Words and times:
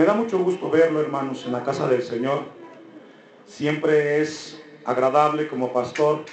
Me 0.00 0.06
da 0.06 0.14
mucho 0.14 0.38
gusto 0.38 0.70
verlo, 0.70 1.02
hermanos, 1.02 1.44
en 1.44 1.52
la 1.52 1.62
casa 1.62 1.86
del 1.86 2.02
Señor. 2.02 2.44
Siempre 3.44 4.22
es 4.22 4.58
agradable 4.86 5.46
como 5.46 5.74
pastor 5.74 6.24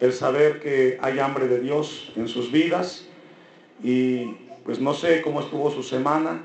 el 0.00 0.12
saber 0.12 0.58
que 0.58 0.98
hay 1.00 1.20
hambre 1.20 1.46
de 1.46 1.60
Dios 1.60 2.12
en 2.16 2.26
sus 2.26 2.50
vidas. 2.50 3.06
Y 3.80 4.34
pues 4.64 4.80
no 4.80 4.92
sé 4.92 5.22
cómo 5.22 5.38
estuvo 5.38 5.70
su 5.70 5.84
semana, 5.84 6.42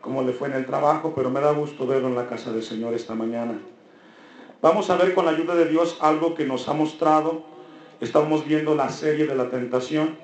cómo 0.00 0.22
le 0.22 0.32
fue 0.32 0.48
en 0.48 0.54
el 0.54 0.66
trabajo, 0.66 1.12
pero 1.14 1.30
me 1.30 1.40
da 1.40 1.52
gusto 1.52 1.86
verlo 1.86 2.08
en 2.08 2.16
la 2.16 2.26
casa 2.26 2.50
del 2.50 2.64
Señor 2.64 2.92
esta 2.94 3.14
mañana. 3.14 3.60
Vamos 4.60 4.90
a 4.90 4.96
ver 4.96 5.14
con 5.14 5.26
la 5.26 5.30
ayuda 5.30 5.54
de 5.54 5.66
Dios 5.66 5.98
algo 6.00 6.34
que 6.34 6.44
nos 6.44 6.68
ha 6.68 6.72
mostrado. 6.72 7.44
Estamos 8.00 8.44
viendo 8.44 8.74
la 8.74 8.88
serie 8.88 9.28
de 9.28 9.36
la 9.36 9.48
tentación. 9.48 10.18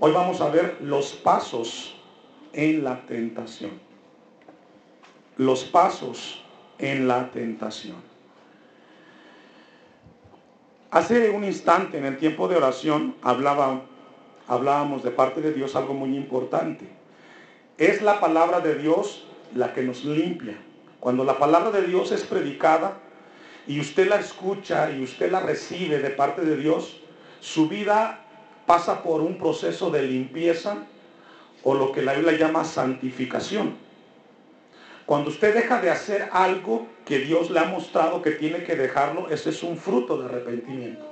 Hoy 0.00 0.10
vamos 0.10 0.40
a 0.40 0.48
ver 0.48 0.78
los 0.80 1.12
pasos 1.12 1.96
en 2.52 2.82
la 2.82 3.06
tentación 3.06 3.85
los 5.36 5.64
pasos 5.64 6.42
en 6.78 7.08
la 7.08 7.30
tentación. 7.30 7.96
Hace 10.90 11.30
un 11.30 11.44
instante 11.44 11.98
en 11.98 12.06
el 12.06 12.16
tiempo 12.16 12.48
de 12.48 12.56
oración 12.56 13.16
hablábamos 13.22 15.02
de 15.02 15.10
parte 15.10 15.40
de 15.40 15.52
Dios 15.52 15.76
algo 15.76 15.94
muy 15.94 16.16
importante. 16.16 16.86
Es 17.76 18.00
la 18.00 18.18
palabra 18.20 18.60
de 18.60 18.76
Dios 18.76 19.26
la 19.54 19.74
que 19.74 19.82
nos 19.82 20.04
limpia. 20.04 20.56
Cuando 21.00 21.24
la 21.24 21.38
palabra 21.38 21.70
de 21.70 21.86
Dios 21.86 22.12
es 22.12 22.24
predicada 22.24 22.98
y 23.66 23.80
usted 23.80 24.08
la 24.08 24.16
escucha 24.16 24.90
y 24.90 25.02
usted 25.02 25.30
la 25.30 25.40
recibe 25.40 25.98
de 25.98 26.10
parte 26.10 26.42
de 26.42 26.56
Dios, 26.56 27.00
su 27.40 27.68
vida 27.68 28.24
pasa 28.64 29.02
por 29.02 29.20
un 29.20 29.36
proceso 29.38 29.90
de 29.90 30.02
limpieza 30.02 30.78
o 31.62 31.74
lo 31.74 31.92
que 31.92 32.02
la 32.02 32.14
Biblia 32.14 32.38
llama 32.38 32.64
santificación. 32.64 33.85
Cuando 35.06 35.30
usted 35.30 35.54
deja 35.54 35.80
de 35.80 35.88
hacer 35.88 36.28
algo 36.32 36.88
que 37.04 37.20
Dios 37.20 37.50
le 37.50 37.60
ha 37.60 37.64
mostrado 37.64 38.20
que 38.22 38.32
tiene 38.32 38.64
que 38.64 38.74
dejarlo, 38.74 39.30
ese 39.30 39.50
es 39.50 39.62
un 39.62 39.76
fruto 39.76 40.18
de 40.18 40.24
arrepentimiento. 40.24 41.06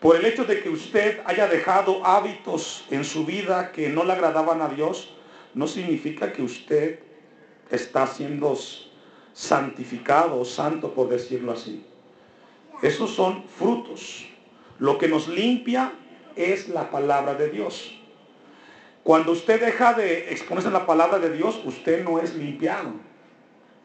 Por 0.00 0.14
el 0.14 0.24
hecho 0.24 0.44
de 0.44 0.62
que 0.62 0.68
usted 0.68 1.20
haya 1.24 1.48
dejado 1.48 2.06
hábitos 2.06 2.84
en 2.90 3.04
su 3.04 3.26
vida 3.26 3.72
que 3.72 3.88
no 3.88 4.04
le 4.04 4.12
agradaban 4.12 4.62
a 4.62 4.68
Dios, 4.68 5.12
no 5.54 5.66
significa 5.66 6.32
que 6.32 6.42
usted 6.42 7.00
está 7.70 8.06
siendo 8.06 8.56
santificado 9.32 10.38
o 10.38 10.44
santo, 10.44 10.94
por 10.94 11.08
decirlo 11.08 11.52
así. 11.52 11.84
Esos 12.80 13.10
son 13.10 13.44
frutos. 13.48 14.26
Lo 14.78 14.98
que 14.98 15.08
nos 15.08 15.26
limpia 15.26 15.92
es 16.36 16.68
la 16.68 16.90
palabra 16.90 17.34
de 17.34 17.48
Dios. 17.48 18.00
Cuando 19.04 19.32
usted 19.32 19.60
deja 19.60 19.92
de 19.92 20.32
exponerse 20.32 20.70
a 20.70 20.72
la 20.72 20.86
palabra 20.86 21.18
de 21.18 21.30
Dios, 21.30 21.60
usted 21.66 22.02
no 22.02 22.18
es 22.20 22.34
limpiado. 22.34 22.90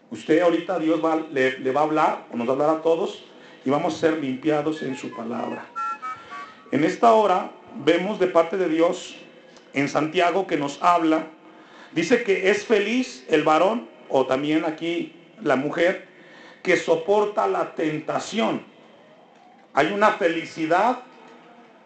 Usted 0.09 0.39
ahorita 0.39 0.80
Dios 0.80 1.02
le, 1.31 1.59
le, 1.59 1.72
va 1.73 1.81
a 1.81 1.84
hablar, 1.84 2.25
o 2.31 2.38
nos 2.38 2.48
va 2.48 2.52
a 2.52 2.53
hablar 2.53 2.70
a 2.70 2.81
todos, 2.81 3.25
y 3.66 3.70
vamos 3.70 3.95
a 3.95 4.00
ser 4.00 4.17
limpiados 4.20 4.81
en 4.81 4.95
su 4.95 5.14
palabra. 5.14 5.66
En 6.72 6.86
esta 6.86 7.12
hora 7.12 7.52
vemos 7.84 8.17
de 8.17 8.28
parte 8.28 8.56
de 8.56 8.70
Dios 8.70 9.17
en 9.73 9.90
Santiago 9.90 10.47
que 10.47 10.56
nos 10.56 10.81
habla, 10.81 11.28
dice 11.92 12.23
que 12.23 12.50
es 12.50 12.66
feliz 12.66 13.25
el 13.28 13.44
varón, 13.44 13.90
o 14.08 14.25
también 14.25 14.64
aquí 14.64 15.14
la 15.42 15.58
mujer, 15.58 16.08
que 16.64 16.78
soporta 16.78 17.45
la 17.45 17.75
tentación. 17.75 18.64
Hay 19.73 19.92
una 19.92 20.12
felicidad 20.12 21.03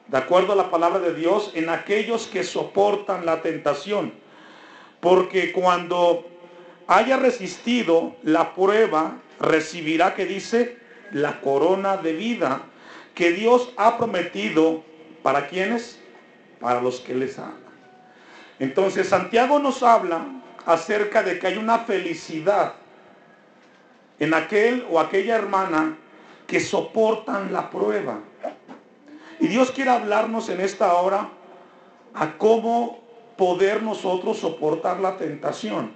de 0.07 0.17
acuerdo 0.17 0.53
a 0.53 0.55
la 0.55 0.69
palabra 0.69 0.99
de 0.99 1.13
Dios, 1.13 1.51
en 1.55 1.69
aquellos 1.69 2.27
que 2.27 2.43
soportan 2.43 3.25
la 3.25 3.41
tentación. 3.41 4.13
Porque 4.99 5.51
cuando 5.51 6.27
haya 6.87 7.17
resistido 7.17 8.15
la 8.23 8.53
prueba, 8.53 9.17
recibirá, 9.39 10.13
que 10.13 10.25
dice, 10.25 10.77
la 11.11 11.41
corona 11.41 11.97
de 11.97 12.13
vida 12.13 12.63
que 13.13 13.31
Dios 13.31 13.71
ha 13.77 13.97
prometido 13.97 14.83
para 15.21 15.47
quienes, 15.47 15.99
para 16.59 16.81
los 16.81 16.99
que 16.99 17.13
les 17.13 17.37
aman. 17.37 17.63
Entonces 18.59 19.09
Santiago 19.09 19.59
nos 19.59 19.83
habla 19.83 20.25
acerca 20.65 21.23
de 21.23 21.39
que 21.39 21.47
hay 21.47 21.57
una 21.57 21.79
felicidad 21.79 22.73
en 24.19 24.33
aquel 24.33 24.85
o 24.89 24.99
aquella 24.99 25.35
hermana 25.35 25.97
que 26.47 26.59
soportan 26.59 27.51
la 27.51 27.69
prueba. 27.69 28.19
Y 29.43 29.49
Dios 29.49 29.71
quiere 29.71 29.91
hablarnos 29.91 30.47
en 30.47 30.61
esta 30.61 30.93
hora 30.93 31.27
a 32.13 32.37
cómo 32.37 33.03
poder 33.35 33.83
nosotros 33.83 34.37
soportar 34.37 35.01
la 35.01 35.17
tentación. 35.17 35.91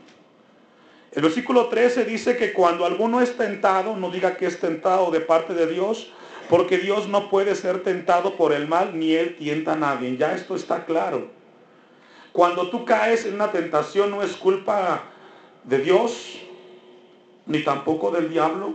El 1.13 1.21
versículo 1.21 1.67
13 1.67 2.03
dice 2.03 2.35
que 2.35 2.51
cuando 2.51 2.83
alguno 2.83 3.21
es 3.21 3.37
tentado, 3.37 3.95
no 3.95 4.11
diga 4.11 4.35
que 4.35 4.47
es 4.47 4.59
tentado 4.59 5.11
de 5.11 5.21
parte 5.21 5.53
de 5.53 5.65
Dios, 5.65 6.11
porque 6.49 6.77
Dios 6.77 7.07
no 7.07 7.29
puede 7.29 7.55
ser 7.55 7.83
tentado 7.83 8.35
por 8.35 8.51
el 8.51 8.67
mal, 8.67 8.99
ni 8.99 9.13
Él 9.13 9.37
tienta 9.37 9.71
a 9.71 9.77
nadie. 9.77 10.17
Ya 10.17 10.33
esto 10.35 10.53
está 10.53 10.83
claro. 10.83 11.29
Cuando 12.33 12.69
tú 12.69 12.83
caes 12.83 13.25
en 13.25 13.35
una 13.35 13.53
tentación 13.53 14.11
no 14.11 14.23
es 14.23 14.35
culpa 14.35 15.03
de 15.63 15.77
Dios, 15.77 16.37
ni 17.45 17.63
tampoco 17.63 18.11
del 18.11 18.29
diablo, 18.29 18.73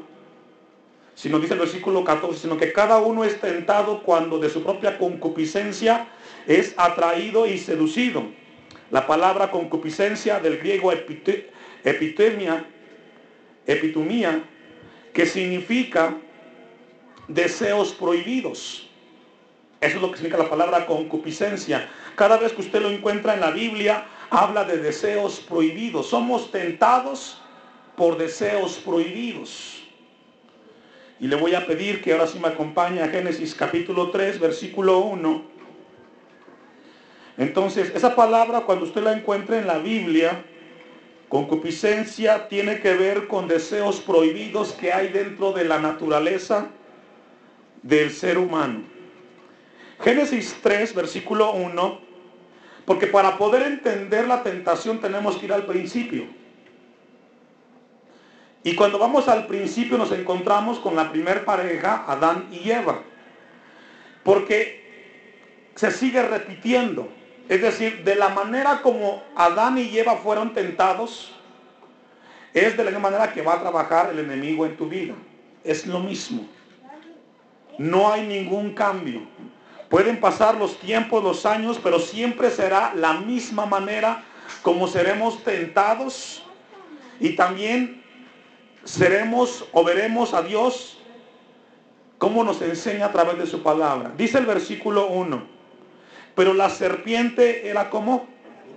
sino 1.15 1.39
dice 1.39 1.55
el 1.55 1.61
versículo 1.61 2.05
14, 2.05 2.41
sino 2.41 2.57
que 2.57 2.73
cada 2.73 2.99
uno 2.99 3.25
es 3.25 3.41
tentado 3.41 4.03
cuando 4.03 4.39
de 4.39 4.49
su 4.49 4.63
propia 4.63 4.99
concupiscencia 4.99 6.09
es 6.47 6.75
atraído 6.77 7.47
y 7.47 7.59
seducido. 7.59 8.25
La 8.91 9.07
palabra 9.07 9.51
concupiscencia 9.51 10.41
del 10.41 10.59
griego 10.59 10.93
epitemia, 10.93 12.65
epitumía, 13.67 14.45
que 15.13 15.27
significa 15.27 16.17
deseos 17.29 17.93
prohibidos. 17.93 18.89
Eso 19.81 19.97
es 19.97 20.03
lo 20.03 20.11
que 20.11 20.19
significa 20.19 20.43
la 20.43 20.51
palabra 20.51 20.87
concupiscencia. 20.87 21.89
Cada 22.15 22.37
vez 22.37 22.53
que 22.53 22.61
usted 22.61 22.81
lo 22.81 22.91
encuentra 22.91 23.35
en 23.35 23.41
la 23.41 23.51
Biblia, 23.51 24.07
habla 24.31 24.65
de 24.65 24.79
deseos 24.79 25.41
prohibidos. 25.41 26.09
Somos 26.09 26.51
tentados 26.51 27.41
por 27.97 28.17
deseos 28.17 28.77
prohibidos. 28.77 29.82
Y 31.23 31.29
le 31.29 31.37
voy 31.37 31.55
a 31.55 31.65
pedir 31.65 32.03
que 32.03 32.13
ahora 32.13 32.27
sí 32.27 32.41
me 32.41 32.49
acompañe 32.49 33.01
a 33.01 33.07
Génesis 33.07 33.55
capítulo 33.55 34.11
3, 34.11 34.41
versículo 34.41 34.99
1. 34.99 35.45
Entonces, 37.39 37.93
esa 37.95 38.17
palabra 38.17 38.63
cuando 38.63 38.87
usted 38.87 39.05
la 39.05 39.13
encuentre 39.13 39.59
en 39.59 39.69
la 39.69 39.79
Biblia, 39.79 40.45
concupiscencia 41.29 42.49
tiene 42.49 42.81
que 42.81 42.95
ver 42.95 43.29
con 43.29 43.47
deseos 43.47 44.01
prohibidos 44.01 44.73
que 44.73 44.93
hay 44.93 45.11
dentro 45.11 45.53
de 45.53 45.65
la 45.65 45.79
naturaleza 45.79 46.67
del 47.85 48.11
ser 48.11 48.37
humano. 48.37 48.83
Génesis 50.03 50.57
3, 50.61 50.93
versículo 50.93 51.53
1, 51.53 52.01
porque 52.85 53.07
para 53.07 53.39
poder 53.39 53.63
entender 53.63 54.27
la 54.27 54.43
tentación 54.43 55.01
tenemos 55.01 55.37
que 55.37 55.47
ir 55.47 55.53
al 55.53 55.67
principio. 55.67 56.42
Y 58.65 58.75
cuando 58.77 58.99
vamos 58.99 59.29
al 59.29 59.47
principio 59.47 59.99
nos 59.99 60.13
encontramos 60.13 60.79
con 60.79 60.95
la 60.95 61.11
primer 61.11 61.45
pareja, 61.45 62.05
Adán 62.07 62.49
y 62.53 62.71
Eva. 62.71 63.01
Porque 64.23 64.83
se 65.75 65.91
sigue 65.91 66.23
repitiendo. 66.23 67.09
Es 67.49 67.61
decir, 67.61 68.05
de 68.05 68.15
la 68.15 68.29
manera 68.29 68.83
como 68.83 69.23
Adán 69.35 69.79
y 69.79 69.99
Eva 69.99 70.17
fueron 70.17 70.55
tentados, 70.55 71.33
es 72.55 72.77
de 72.77 72.85
la 72.85 72.91
misma 72.91 73.11
manera 73.11 73.33
que 73.33 73.43
va 73.43 73.55
a 73.55 73.61
trabajar 73.61 74.11
el 74.11 74.21
enemigo 74.21 74.65
en 74.65 74.77
tu 74.77 74.89
vida. 74.89 75.15
Es 75.65 75.87
lo 75.87 75.99
mismo. 75.99 76.47
No 77.79 78.13
hay 78.13 78.27
ningún 78.27 78.75
cambio. 78.75 79.23
Pueden 79.89 80.21
pasar 80.21 80.55
los 80.55 80.79
tiempos, 80.79 81.23
los 81.23 81.45
años, 81.45 81.81
pero 81.83 81.99
siempre 81.99 82.51
será 82.51 82.95
la 82.95 83.15
misma 83.15 83.67
manera 83.67 84.25
como 84.63 84.87
seremos 84.87 85.43
tentados 85.43 86.43
y 87.21 87.35
también 87.37 88.02
seremos 88.85 89.65
o 89.73 89.85
veremos 89.85 90.35
a 90.35 90.43
Dios 90.43 90.99
como 92.19 92.45
nos 92.45 92.63
enseña 92.63 93.07
a 93.07 93.13
través 93.13 93.39
de 93.39 93.47
su 93.47 93.63
palabra. 93.63 94.13
Dice 94.17 94.39
el 94.39 94.47
versículo 94.47 95.09
1, 95.09 95.43
pero 96.35 96.55
la 96.55 96.71
serpiente 96.71 97.69
era 97.69 97.91
como 97.91 98.27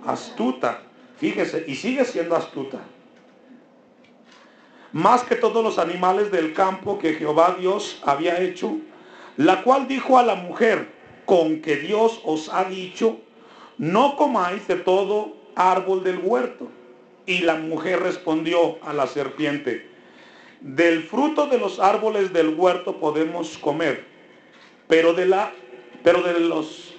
astuta, 0.04 0.82
fíjese, 1.18 1.64
y 1.66 1.76
sigue 1.76 2.04
siendo 2.04 2.34
astuta. 2.34 2.78
Más 4.92 5.22
que 5.22 5.36
todos 5.36 5.62
los 5.62 5.78
animales 5.78 6.30
del 6.30 6.54
campo 6.54 6.98
que 6.98 7.14
Jehová 7.14 7.56
Dios 7.58 8.02
había 8.04 8.40
hecho, 8.40 8.76
la 9.36 9.62
cual 9.62 9.86
dijo 9.86 10.18
a 10.18 10.22
la 10.22 10.34
mujer, 10.34 10.88
con 11.24 11.60
que 11.60 11.76
Dios 11.76 12.20
os 12.24 12.48
ha 12.48 12.64
dicho, 12.64 13.18
no 13.78 14.16
comáis 14.16 14.66
de 14.66 14.76
todo 14.76 15.36
árbol 15.54 16.02
del 16.02 16.18
huerto. 16.18 16.68
Y 17.26 17.40
la 17.40 17.56
mujer 17.56 18.00
respondió 18.00 18.78
a 18.82 18.92
la 18.92 19.06
serpiente, 19.06 19.95
del 20.66 21.04
fruto 21.04 21.46
de 21.46 21.58
los 21.58 21.78
árboles 21.78 22.32
del 22.32 22.48
huerto 22.48 22.96
podemos 22.98 23.56
comer, 23.58 24.04
pero 24.88 25.14
de 25.14 25.26
la 25.26 25.52
pero 26.02 26.22
de 26.22 26.40
los 26.40 26.94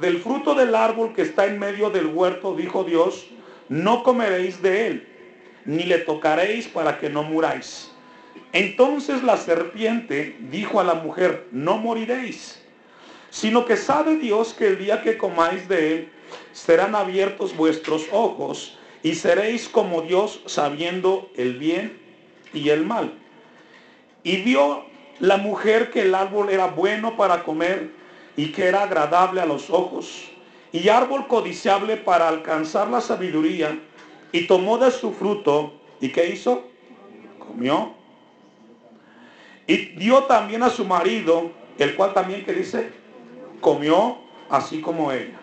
del 0.00 0.18
fruto 0.18 0.54
del 0.54 0.74
árbol 0.74 1.12
que 1.12 1.22
está 1.22 1.46
en 1.46 1.58
medio 1.58 1.90
del 1.90 2.06
huerto 2.06 2.54
dijo 2.54 2.84
Dios, 2.84 3.26
no 3.68 4.04
comeréis 4.04 4.62
de 4.62 4.86
él, 4.86 5.08
ni 5.64 5.82
le 5.82 5.98
tocaréis 5.98 6.68
para 6.68 6.98
que 6.98 7.10
no 7.10 7.24
muráis. 7.24 7.90
Entonces 8.52 9.22
la 9.24 9.36
serpiente 9.36 10.36
dijo 10.50 10.78
a 10.78 10.84
la 10.84 10.94
mujer, 10.94 11.48
no 11.50 11.76
moriréis, 11.76 12.62
sino 13.30 13.66
que 13.66 13.76
sabe 13.76 14.16
Dios 14.16 14.54
que 14.54 14.68
el 14.68 14.78
día 14.78 15.02
que 15.02 15.18
comáis 15.18 15.68
de 15.68 15.92
él, 15.92 16.08
serán 16.52 16.94
abiertos 16.94 17.54
vuestros 17.56 18.06
ojos 18.12 18.78
y 19.02 19.14
seréis 19.14 19.68
como 19.68 20.02
Dios 20.02 20.40
sabiendo 20.46 21.30
el 21.36 21.54
bien 21.54 21.97
y 22.52 22.68
el 22.68 22.84
mal. 22.84 23.12
Y 24.22 24.42
vio 24.42 24.84
la 25.20 25.36
mujer 25.36 25.90
que 25.90 26.02
el 26.02 26.14
árbol 26.14 26.50
era 26.50 26.66
bueno 26.66 27.16
para 27.16 27.42
comer 27.42 27.90
y 28.36 28.52
que 28.52 28.66
era 28.66 28.82
agradable 28.82 29.40
a 29.40 29.46
los 29.46 29.70
ojos 29.70 30.28
y 30.72 30.88
árbol 30.88 31.26
codiciable 31.26 31.96
para 31.96 32.28
alcanzar 32.28 32.88
la 32.88 33.00
sabiduría 33.00 33.78
y 34.32 34.46
tomó 34.46 34.78
de 34.78 34.90
su 34.90 35.12
fruto 35.12 35.72
y 36.00 36.10
¿qué 36.10 36.28
hizo? 36.28 36.64
Comió. 37.38 37.94
Y 39.66 39.76
dio 39.96 40.24
también 40.24 40.62
a 40.62 40.70
su 40.70 40.84
marido, 40.84 41.50
el 41.78 41.94
cual 41.96 42.14
también 42.14 42.44
que 42.44 42.52
dice, 42.52 42.90
comió 43.60 44.18
así 44.48 44.80
como 44.80 45.12
ella. 45.12 45.38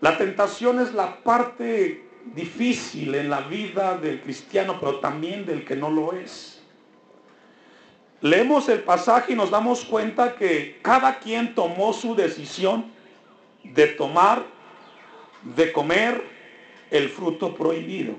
La 0.00 0.16
tentación 0.16 0.80
es 0.80 0.94
la 0.94 1.22
parte 1.22 2.07
difícil 2.34 3.14
en 3.14 3.30
la 3.30 3.40
vida 3.40 3.96
del 3.96 4.20
cristiano, 4.20 4.78
pero 4.78 5.00
también 5.00 5.46
del 5.46 5.64
que 5.64 5.76
no 5.76 5.90
lo 5.90 6.12
es. 6.12 6.62
Leemos 8.20 8.68
el 8.68 8.80
pasaje 8.80 9.32
y 9.32 9.36
nos 9.36 9.50
damos 9.50 9.84
cuenta 9.84 10.34
que 10.34 10.78
cada 10.82 11.18
quien 11.18 11.54
tomó 11.54 11.92
su 11.92 12.16
decisión 12.16 12.86
de 13.62 13.86
tomar, 13.86 14.44
de 15.42 15.72
comer 15.72 16.22
el 16.90 17.08
fruto 17.08 17.54
prohibido. 17.54 18.14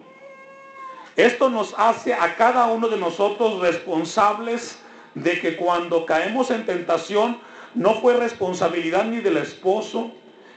Esto 1.16 1.50
nos 1.50 1.74
hace 1.78 2.14
a 2.14 2.36
cada 2.38 2.68
uno 2.68 2.88
de 2.88 2.96
nosotros 2.96 3.60
responsables 3.60 4.80
de 5.16 5.40
que 5.42 5.58
cuando 5.58 6.06
caemos 6.06 6.50
en 6.50 6.66
tentación 6.66 7.40
no 7.76 7.96
fue 7.96 8.16
responsabilidad 8.16 9.04
ni 9.04 9.18
del 9.18 9.38
esposo, 9.38 10.12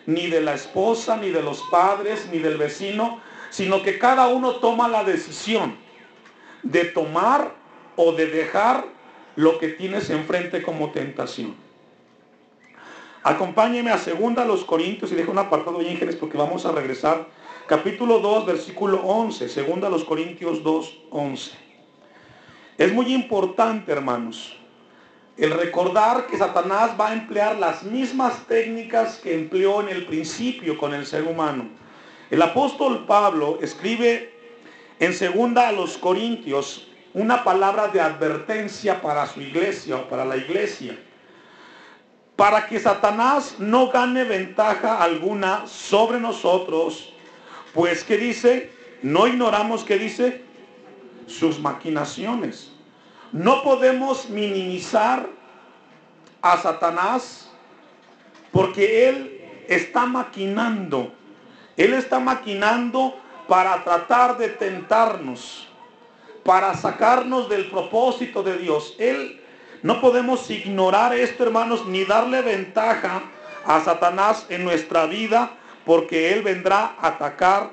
ni 0.07 0.29
de 0.29 0.41
la 0.41 0.55
esposa, 0.55 1.17
ni 1.17 1.31
de 1.31 1.43
los 1.43 1.63
padres, 1.71 2.29
ni 2.31 2.39
del 2.39 2.59
vecino, 2.59 3.21
sino 3.53 3.83
que 3.83 3.99
cada 3.99 4.29
uno 4.29 4.57
toma 4.57 4.89
la 4.89 5.05
decisión 5.05 5.77
de 6.63 6.87
tomar 6.87 7.53
o 7.97 8.13
de 8.13 8.27
dejar 8.27 8.87
lo 9.37 9.59
que 9.59 9.69
tienes 9.69 10.09
enfrente 10.09 10.63
como 10.63 10.91
tentación. 10.91 11.55
Acompáñeme 13.23 13.91
a 13.91 13.99
segunda 13.99 14.47
los 14.47 14.65
Corintios 14.65 15.13
y 15.13 15.17
dejo 15.17 15.33
un 15.33 15.39
apartado 15.39 15.81
de 15.81 15.91
ángeles 15.91 16.17
porque 16.17 16.39
vamos 16.39 16.65
a 16.65 16.73
regresar. 16.73 17.29
Capítulo 17.67 18.21
2, 18.21 18.47
versículo 18.47 19.03
11. 19.03 19.51
Segunda 19.51 19.91
los 19.91 20.05
Corintios 20.05 20.63
2, 20.63 20.99
11. 21.11 21.53
Es 22.79 22.91
muy 22.91 23.13
importante, 23.13 23.93
hermanos, 23.93 24.57
el 25.37 25.51
recordar 25.51 26.27
que 26.27 26.39
Satanás 26.39 26.93
va 26.99 27.09
a 27.09 27.13
emplear 27.13 27.59
las 27.59 27.83
mismas 27.83 28.47
técnicas 28.47 29.19
que 29.19 29.35
empleó 29.35 29.83
en 29.83 29.91
el 29.91 30.07
principio 30.07 30.79
con 30.79 30.95
el 30.95 31.05
ser 31.05 31.25
humano. 31.25 31.82
El 32.33 32.41
apóstol 32.41 33.05
Pablo 33.05 33.59
escribe 33.61 34.33
en 34.99 35.13
segunda 35.13 35.69
a 35.69 35.73
los 35.73 35.99
Corintios 35.99 36.89
una 37.13 37.45
palabra 37.45 37.89
de 37.89 38.01
advertencia 38.01 39.03
para 39.03 39.27
su 39.27 39.43
iglesia 39.43 39.97
o 39.97 40.09
para 40.09 40.25
la 40.25 40.39
iglesia. 40.39 40.99
Para 42.35 42.67
que 42.67 42.81
Satanás 42.81 43.57
no 43.59 43.91
gane 43.91 44.25
ventaja 44.25 45.03
alguna 45.03 45.67
sobre 45.67 46.19
nosotros, 46.21 47.13
pues 47.75 48.03
que 48.03 48.17
dice, 48.17 48.71
no 49.03 49.27
ignoramos 49.27 49.85
que 49.85 49.99
dice 49.99 50.43
sus 51.27 51.61
maquinaciones. 51.61 52.73
No 53.31 53.63
podemos 53.63 54.31
minimizar 54.31 55.29
a 56.41 56.57
Satanás 56.57 57.53
porque 58.53 59.11
él 59.11 59.65
está 59.69 60.07
maquinando. 60.07 61.13
Él 61.77 61.95
está 61.95 62.21
maquinando 62.21 63.17
para 63.49 63.83
tratar 63.85 64.37
de 64.39 64.49
tentarnos, 64.49 65.69
para 66.45 66.75
sacarnos 66.75 67.49
del 67.49 67.71
propósito 67.71 68.43
de 68.43 68.59
Dios. 68.59 68.95
Él 68.99 69.41
no 69.83 70.01
podemos 70.01 70.49
ignorar 70.51 71.15
esto, 71.15 71.45
hermanos, 71.45 71.87
ni 71.87 72.05
darle 72.05 72.43
ventaja 72.43 73.23
a 73.65 73.81
Satanás 73.81 74.47
en 74.49 74.65
nuestra 74.65 75.07
vida, 75.07 75.53
porque 75.85 76.33
Él 76.33 76.43
vendrá 76.43 76.95
a 76.99 77.09
atacar 77.09 77.71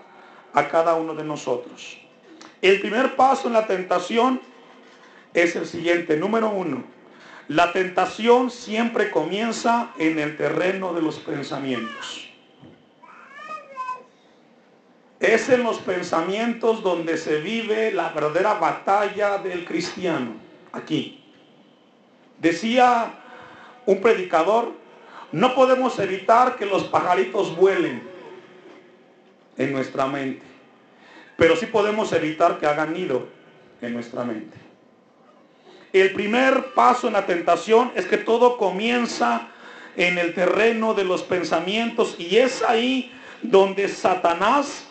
a 0.54 0.68
cada 0.68 0.96
uno 0.96 1.14
de 1.14 1.24
nosotros. 1.24 1.98
El 2.62 2.80
primer 2.82 3.16
paso 3.16 3.48
en 3.48 3.54
la 3.54 3.68
tentación 3.68 4.42
es 5.34 5.56
el 5.56 5.66
siguiente. 5.66 6.18
Número 6.18 6.50
uno, 6.50 6.84
la 7.48 7.72
tentación 7.72 8.52
siempre 8.52 9.12
comienza 9.12 9.92
en 9.98 10.20
el 10.20 10.36
terreno 10.36 10.94
de 10.94 11.02
los 11.02 11.20
pensamientos. 11.20 12.29
Es 15.20 15.50
en 15.50 15.64
los 15.64 15.80
pensamientos 15.80 16.82
donde 16.82 17.18
se 17.18 17.42
vive 17.42 17.92
la 17.92 18.10
verdadera 18.10 18.54
batalla 18.54 19.38
del 19.38 19.66
cristiano. 19.66 20.34
Aquí. 20.72 21.24
Decía 22.40 23.14
un 23.86 24.00
predicador, 24.02 24.72
no 25.32 25.54
podemos 25.56 26.00
evitar 26.00 26.56
que 26.56 26.66
los 26.66 26.86
pajaritos 26.86 27.56
vuelen 27.56 28.02
en 29.58 29.74
nuestra 29.74 30.08
mente, 30.08 30.46
pero 31.36 31.56
sí 31.56 31.66
podemos 31.66 32.14
evitar 32.14 32.60
que 32.60 32.66
hagan 32.66 32.94
nido 32.94 33.28
en 33.82 33.94
nuestra 33.94 34.24
mente. 34.24 34.58
El 35.92 36.14
primer 36.14 36.74
paso 36.74 37.08
en 37.08 37.14
la 37.14 37.26
tentación 37.26 37.92
es 37.96 38.06
que 38.06 38.18
todo 38.18 38.58
comienza 38.58 39.50
en 39.98 40.18
el 40.18 40.34
terreno 40.34 40.94
de 40.94 41.04
los 41.04 41.24
pensamientos 41.24 42.16
y 42.18 42.38
es 42.38 42.64
ahí 42.64 43.12
donde 43.42 43.88
Satanás 43.88 44.89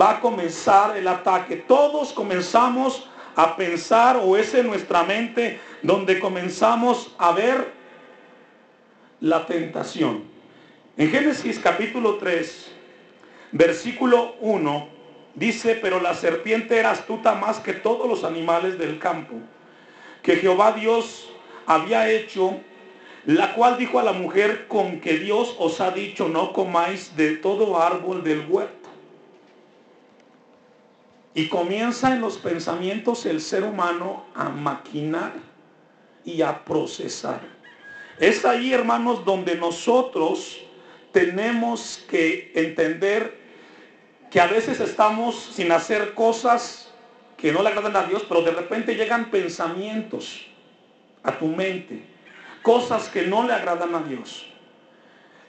va 0.00 0.10
a 0.10 0.20
comenzar 0.20 0.96
el 0.96 1.08
ataque. 1.08 1.56
Todos 1.56 2.12
comenzamos 2.12 3.08
a 3.36 3.56
pensar 3.56 4.20
o 4.22 4.36
es 4.36 4.52
en 4.54 4.66
nuestra 4.66 5.02
mente 5.02 5.60
donde 5.82 6.18
comenzamos 6.18 7.14
a 7.18 7.32
ver 7.32 7.72
la 9.20 9.46
tentación. 9.46 10.24
En 10.96 11.10
Génesis 11.10 11.58
capítulo 11.58 12.16
3, 12.16 12.72
versículo 13.52 14.34
1, 14.40 14.88
dice, 15.34 15.78
pero 15.80 16.00
la 16.00 16.14
serpiente 16.14 16.76
era 16.76 16.90
astuta 16.90 17.34
más 17.34 17.58
que 17.60 17.72
todos 17.72 18.08
los 18.08 18.24
animales 18.24 18.78
del 18.78 18.98
campo 18.98 19.36
que 20.22 20.36
Jehová 20.36 20.72
Dios 20.72 21.30
había 21.66 22.10
hecho, 22.10 22.58
la 23.26 23.54
cual 23.54 23.78
dijo 23.78 23.98
a 23.98 24.02
la 24.02 24.12
mujer, 24.12 24.66
con 24.68 25.00
que 25.00 25.18
Dios 25.18 25.54
os 25.58 25.80
ha 25.80 25.90
dicho, 25.90 26.28
no 26.28 26.52
comáis 26.52 27.16
de 27.16 27.36
todo 27.36 27.80
árbol 27.80 28.22
del 28.22 28.46
huerto. 28.48 28.79
Y 31.34 31.48
comienza 31.48 32.12
en 32.12 32.20
los 32.20 32.38
pensamientos 32.38 33.24
el 33.26 33.40
ser 33.40 33.62
humano 33.62 34.26
a 34.34 34.48
maquinar 34.48 35.32
y 36.24 36.42
a 36.42 36.64
procesar. 36.64 37.40
Es 38.18 38.44
ahí, 38.44 38.72
hermanos, 38.72 39.24
donde 39.24 39.54
nosotros 39.54 40.60
tenemos 41.12 42.04
que 42.08 42.52
entender 42.54 43.40
que 44.30 44.40
a 44.40 44.46
veces 44.46 44.80
estamos 44.80 45.50
sin 45.54 45.72
hacer 45.72 46.14
cosas 46.14 46.92
que 47.36 47.52
no 47.52 47.62
le 47.62 47.70
agradan 47.70 47.96
a 47.96 48.02
Dios, 48.04 48.24
pero 48.28 48.42
de 48.42 48.50
repente 48.50 48.94
llegan 48.94 49.30
pensamientos 49.30 50.46
a 51.22 51.38
tu 51.38 51.46
mente, 51.46 52.04
cosas 52.62 53.08
que 53.08 53.22
no 53.22 53.46
le 53.46 53.52
agradan 53.52 53.94
a 53.94 54.02
Dios. 54.02 54.46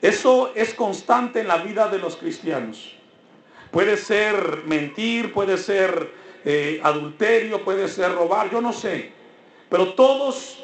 Eso 0.01 0.51
es 0.55 0.73
constante 0.73 1.41
en 1.41 1.47
la 1.47 1.57
vida 1.57 1.87
de 1.89 1.99
los 1.99 2.15
cristianos. 2.15 2.95
Puede 3.71 3.95
ser 3.97 4.63
mentir, 4.65 5.31
puede 5.33 5.57
ser 5.57 6.11
eh, 6.43 6.81
adulterio, 6.83 7.63
puede 7.63 7.87
ser 7.87 8.13
robar, 8.13 8.51
yo 8.51 8.61
no 8.61 8.73
sé. 8.73 9.11
Pero 9.69 9.93
todos 9.93 10.63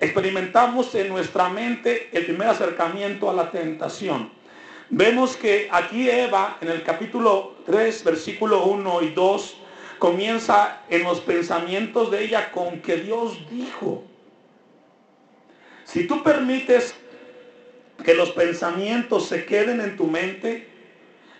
experimentamos 0.00 0.94
en 0.94 1.08
nuestra 1.08 1.48
mente 1.48 2.08
el 2.12 2.24
primer 2.24 2.48
acercamiento 2.48 3.28
a 3.28 3.34
la 3.34 3.50
tentación. 3.50 4.30
Vemos 4.90 5.36
que 5.36 5.68
aquí 5.70 6.08
Eva, 6.08 6.56
en 6.62 6.68
el 6.68 6.82
capítulo 6.82 7.56
3, 7.66 8.04
versículo 8.04 8.64
1 8.64 9.02
y 9.02 9.08
2, 9.10 9.56
comienza 9.98 10.82
en 10.88 11.02
los 11.02 11.20
pensamientos 11.20 12.10
de 12.10 12.24
ella 12.24 12.50
con 12.52 12.80
que 12.80 12.96
Dios 12.96 13.38
dijo. 13.50 14.04
Si 15.84 16.06
tú 16.06 16.22
permites 16.22 16.94
que 18.02 18.14
los 18.14 18.30
pensamientos 18.30 19.26
se 19.26 19.44
queden 19.44 19.80
en 19.80 19.96
tu 19.96 20.06
mente, 20.06 20.77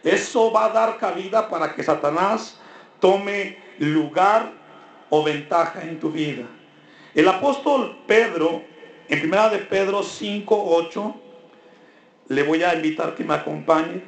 eso 0.05 0.53
va 0.53 0.67
a 0.67 0.69
dar 0.71 0.99
cabida 0.99 1.49
para 1.49 1.75
que 1.75 1.83
Satanás 1.83 2.59
tome 3.01 3.59
lugar 3.79 4.53
o 5.11 5.23
ventaja 5.23 5.83
en 5.83 5.99
tu 5.99 6.11
vida. 6.11 6.45
El 7.15 7.29
apóstol 7.29 7.99
Pedro, 8.07 8.63
en 9.09 9.21
primera 9.21 9.49
de 9.49 9.59
Pedro 9.59 10.03
5, 10.03 10.65
8, 10.77 11.15
le 12.29 12.43
voy 12.43 12.63
a 12.63 12.75
invitar 12.75 13.15
que 13.15 13.25
me 13.25 13.35
acompañe. 13.35 14.03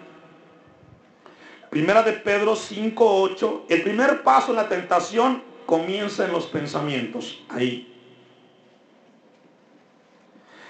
Primera 1.71 2.03
de 2.03 2.13
Pedro 2.13 2.55
5.8. 2.55 3.63
El 3.69 3.83
primer 3.83 4.23
paso 4.23 4.51
en 4.51 4.57
la 4.57 4.69
tentación 4.69 5.43
comienza 5.67 6.25
en 6.25 6.33
los 6.33 6.47
pensamientos. 6.47 7.43
Ahí. 7.49 7.87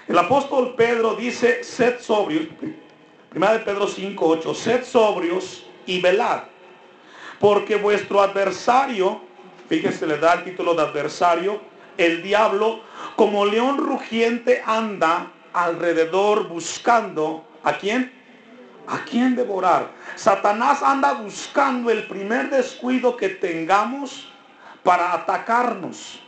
El 0.07 0.17
apóstol 0.17 0.75
Pedro 0.75 1.15
dice, 1.15 1.63
sed 1.63 1.99
sobrios. 1.99 2.47
Primera 3.31 3.53
de 3.53 3.59
Pedro 3.59 3.87
5.8. 3.87 4.53
Sed 4.53 4.83
sobrios 4.83 5.65
y 5.85 6.01
velad. 6.01 6.43
Porque 7.39 7.77
vuestro 7.77 8.21
adversario, 8.21 9.21
fíjese, 9.69 10.05
le 10.05 10.17
da 10.17 10.33
el 10.33 10.43
título 10.43 10.73
de 10.73 10.81
adversario, 10.81 11.61
el 11.97 12.21
diablo, 12.21 12.81
como 13.15 13.45
león 13.45 13.77
rugiente 13.77 14.61
anda 14.65 15.31
alrededor 15.53 16.49
buscando 16.49 17.45
a 17.63 17.77
quién? 17.77 18.11
¿A 18.87 19.05
quién 19.05 19.37
devorar? 19.37 19.91
Satanás 20.15 20.83
anda 20.83 21.13
buscando 21.13 21.89
el 21.89 22.07
primer 22.07 22.49
descuido 22.49 23.15
que 23.15 23.29
tengamos 23.29 24.27
para 24.83 25.13
atacarnos. 25.13 26.19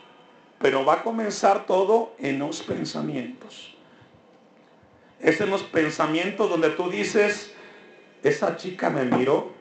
Pero 0.57 0.85
va 0.85 0.93
a 0.93 1.03
comenzar 1.03 1.65
todo 1.65 2.13
en 2.17 2.39
los 2.39 2.61
pensamientos. 2.61 3.72
Es 5.23 5.39
en 5.39 5.49
los 5.49 5.63
pensamientos 5.63 6.49
donde 6.49 6.69
tú 6.71 6.89
dices, 6.89 7.53
esa 8.23 8.57
chica 8.57 8.89
me 8.89 9.05
miró 9.05 9.51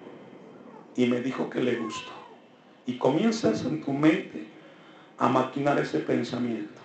y 0.97 1.07
me 1.07 1.21
dijo 1.21 1.49
que 1.49 1.62
le 1.62 1.76
gustó. 1.76 2.11
Y 2.85 2.99
comienzas 2.99 3.64
en 3.64 3.83
tu 3.83 3.92
mente 3.92 4.49
a 5.19 5.28
maquinar 5.28 5.78
ese 5.78 6.00
pensamiento. 6.00 6.81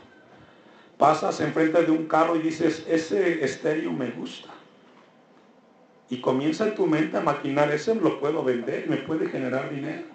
Pasas 0.95 1.39
enfrente 1.41 1.83
de 1.83 1.91
un 1.91 2.07
carro 2.07 2.35
y 2.35 2.39
dices, 2.39 2.85
ese 2.87 3.43
estéreo 3.43 3.91
me 3.91 4.11
gusta. 4.11 4.49
Y 6.09 6.21
comienza 6.21 6.65
en 6.67 6.75
tu 6.75 6.85
mente 6.85 7.17
a 7.17 7.21
maquinar, 7.21 7.71
ese 7.71 7.95
lo 7.95 8.19
puedo 8.19 8.43
vender, 8.43 8.87
me 8.87 8.97
puede 8.97 9.27
generar 9.27 9.71
dinero. 9.71 10.05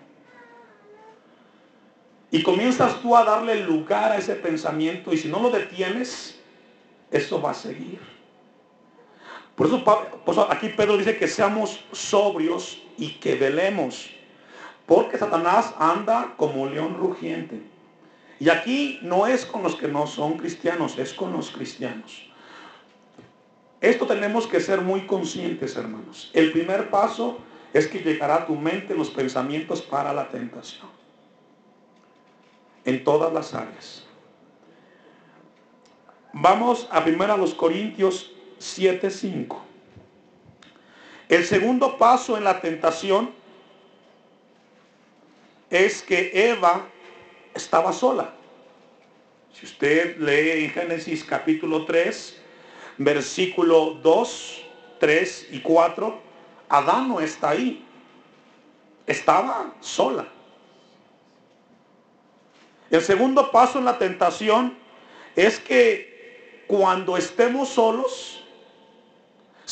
Y 2.31 2.45
comienzas 2.45 3.03
tú 3.03 3.17
a 3.17 3.25
darle 3.25 3.65
lugar 3.65 4.13
a 4.13 4.19
ese 4.19 4.37
pensamiento 4.37 5.13
y 5.13 5.19
si 5.19 5.29
no 5.29 5.41
lo 5.41 5.51
detienes, 5.51 6.41
eso 7.11 7.43
va 7.43 7.51
a 7.51 7.55
seguir. 7.55 8.12
Por 9.55 9.67
eso, 9.67 10.47
aquí 10.51 10.71
Pedro 10.71 10.97
dice 10.97 11.17
que 11.19 11.29
seamos 11.29 11.85
sobrios 11.93 12.83
y 12.97 13.15
que 13.15 13.35
velemos. 13.35 14.11
Porque 14.87 15.19
Satanás 15.19 15.75
anda 15.79 16.35
como 16.37 16.67
león 16.67 16.97
rugiente. 16.97 17.63
Y 18.41 18.49
aquí 18.49 18.99
no 19.03 19.27
es 19.27 19.47
con 19.47 19.63
los 19.63 19.77
que 19.77 19.89
no 19.89 20.07
son 20.07 20.37
cristianos, 20.39 20.99
es 20.99 21.13
con 21.13 21.33
los 21.33 21.51
cristianos. 21.51 22.29
Esto 23.81 24.07
tenemos 24.07 24.47
que 24.47 24.61
ser 24.61 24.81
muy 24.81 25.07
conscientes, 25.07 25.77
hermanos. 25.77 26.31
El 26.33 26.53
primer 26.53 26.91
paso 26.91 27.39
es 27.73 27.87
que 27.87 28.01
llegará 28.01 28.37
a 28.37 28.47
tu 28.47 28.55
mente 28.55 28.95
los 28.95 29.11
pensamientos 29.11 29.83
para 29.83 30.13
la 30.13 30.29
tentación. 30.29 30.89
En 32.85 33.05
todas 33.05 33.33
las 33.33 33.55
áreas. 33.55 34.05
Vamos 36.33 36.89
a 36.91 37.05
primero 37.05 37.35
a 37.35 37.37
los 37.37 37.55
Corintios 37.55 38.33
7:5. 38.63 39.61
El 41.29 41.45
segundo 41.45 41.99
paso 41.99 42.37
en 42.37 42.45
la 42.45 42.61
tentación 42.61 43.31
es 45.71 46.03
que 46.03 46.31
Eva 46.51 46.87
estaba 47.55 47.93
sola. 47.93 48.35
Si 49.53 49.67
usted 49.67 50.17
lee 50.19 50.65
en 50.65 50.71
Génesis 50.71 51.25
capítulo 51.25 51.85
3, 51.85 52.41
versículo 52.99 53.99
2, 54.03 54.65
3 55.01 55.49
y 55.51 55.61
4, 55.61 56.21
Adán 56.69 57.09
no 57.09 57.21
está 57.21 57.51
ahí. 57.51 57.85
Estaba 59.07 59.75
sola. 59.81 60.29
El 62.91 63.01
segundo 63.01 63.51
paso 63.51 63.79
en 63.79 63.87
la 63.87 63.99
tentación 63.99 64.77
es 65.35 65.59
que 65.59 66.65
cuando 66.67 67.17
estemos 67.17 67.71
solos, 67.71 68.42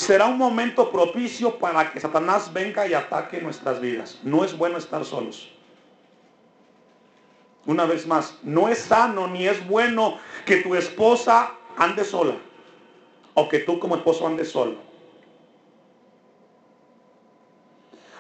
será 0.00 0.26
un 0.26 0.38
momento 0.38 0.90
propicio 0.90 1.58
para 1.58 1.92
que 1.92 2.00
Satanás 2.00 2.50
venga 2.50 2.86
y 2.86 2.94
ataque 2.94 3.38
nuestras 3.40 3.80
vidas. 3.80 4.18
No 4.22 4.44
es 4.44 4.56
bueno 4.56 4.78
estar 4.78 5.04
solos. 5.04 5.50
Una 7.66 7.84
vez 7.84 8.06
más, 8.06 8.34
no 8.42 8.68
es 8.68 8.78
sano 8.78 9.26
ni 9.28 9.46
es 9.46 9.64
bueno 9.68 10.18
que 10.46 10.56
tu 10.62 10.74
esposa 10.74 11.52
ande 11.76 12.04
sola 12.04 12.34
o 13.34 13.46
que 13.48 13.58
tú 13.58 13.78
como 13.78 13.96
esposo 13.96 14.26
andes 14.26 14.50
solo. 14.50 14.76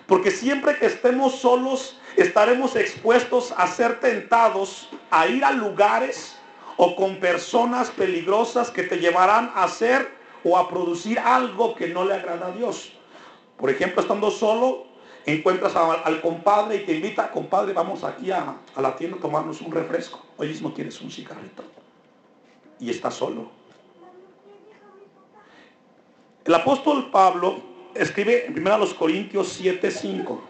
Porque 0.06 0.30
siempre 0.30 0.76
que 0.76 0.84
estemos 0.84 1.36
solos 1.36 1.98
estaremos 2.16 2.76
expuestos 2.76 3.54
a 3.56 3.66
ser 3.66 4.00
tentados 4.00 4.90
a 5.10 5.26
ir 5.28 5.42
a 5.44 5.52
lugares 5.52 6.36
o 6.76 6.94
con 6.94 7.16
personas 7.16 7.88
peligrosas 7.88 8.70
que 8.70 8.82
te 8.82 8.98
llevarán 8.98 9.50
a 9.54 9.64
hacer 9.64 10.19
o 10.44 10.56
a 10.56 10.68
producir 10.68 11.18
algo 11.18 11.74
que 11.74 11.88
no 11.88 12.04
le 12.04 12.14
agrada 12.14 12.48
a 12.48 12.52
Dios. 12.52 12.92
Por 13.56 13.70
ejemplo, 13.70 14.00
estando 14.00 14.30
solo, 14.30 14.86
encuentras 15.26 15.74
al, 15.76 16.20
compadre 16.20 16.76
y 16.76 16.86
te 16.86 16.94
invita, 16.94 17.30
compadre, 17.30 17.72
vamos 17.72 18.04
aquí 18.04 18.30
a, 18.30 18.56
la 18.80 18.96
tienda 18.96 19.18
a 19.18 19.20
tomarnos 19.20 19.60
un 19.60 19.72
refresco. 19.72 20.20
Hoy 20.36 20.48
mismo 20.48 20.72
quieres 20.72 21.00
un 21.00 21.10
cigarrito. 21.10 21.62
Y 22.78 22.90
está 22.90 23.10
solo. 23.10 23.50
El 26.44 26.54
apóstol 26.54 27.10
Pablo 27.10 27.60
escribe 27.94 28.46
en 28.46 28.58
1 28.58 28.96
Corintios 28.98 29.60
7:5. 29.60 30.40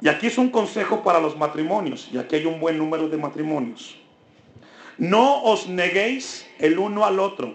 Y 0.00 0.08
aquí 0.08 0.28
es 0.28 0.38
un 0.38 0.50
consejo 0.50 1.02
para 1.02 1.18
los 1.18 1.36
matrimonios. 1.36 2.08
Y 2.12 2.18
aquí 2.18 2.36
hay 2.36 2.46
un 2.46 2.60
buen 2.60 2.78
número 2.78 3.08
de 3.08 3.16
matrimonios. 3.16 3.96
No 4.96 5.42
os 5.42 5.66
neguéis 5.66 6.46
el 6.58 6.78
uno 6.78 7.04
al 7.04 7.18
otro, 7.18 7.54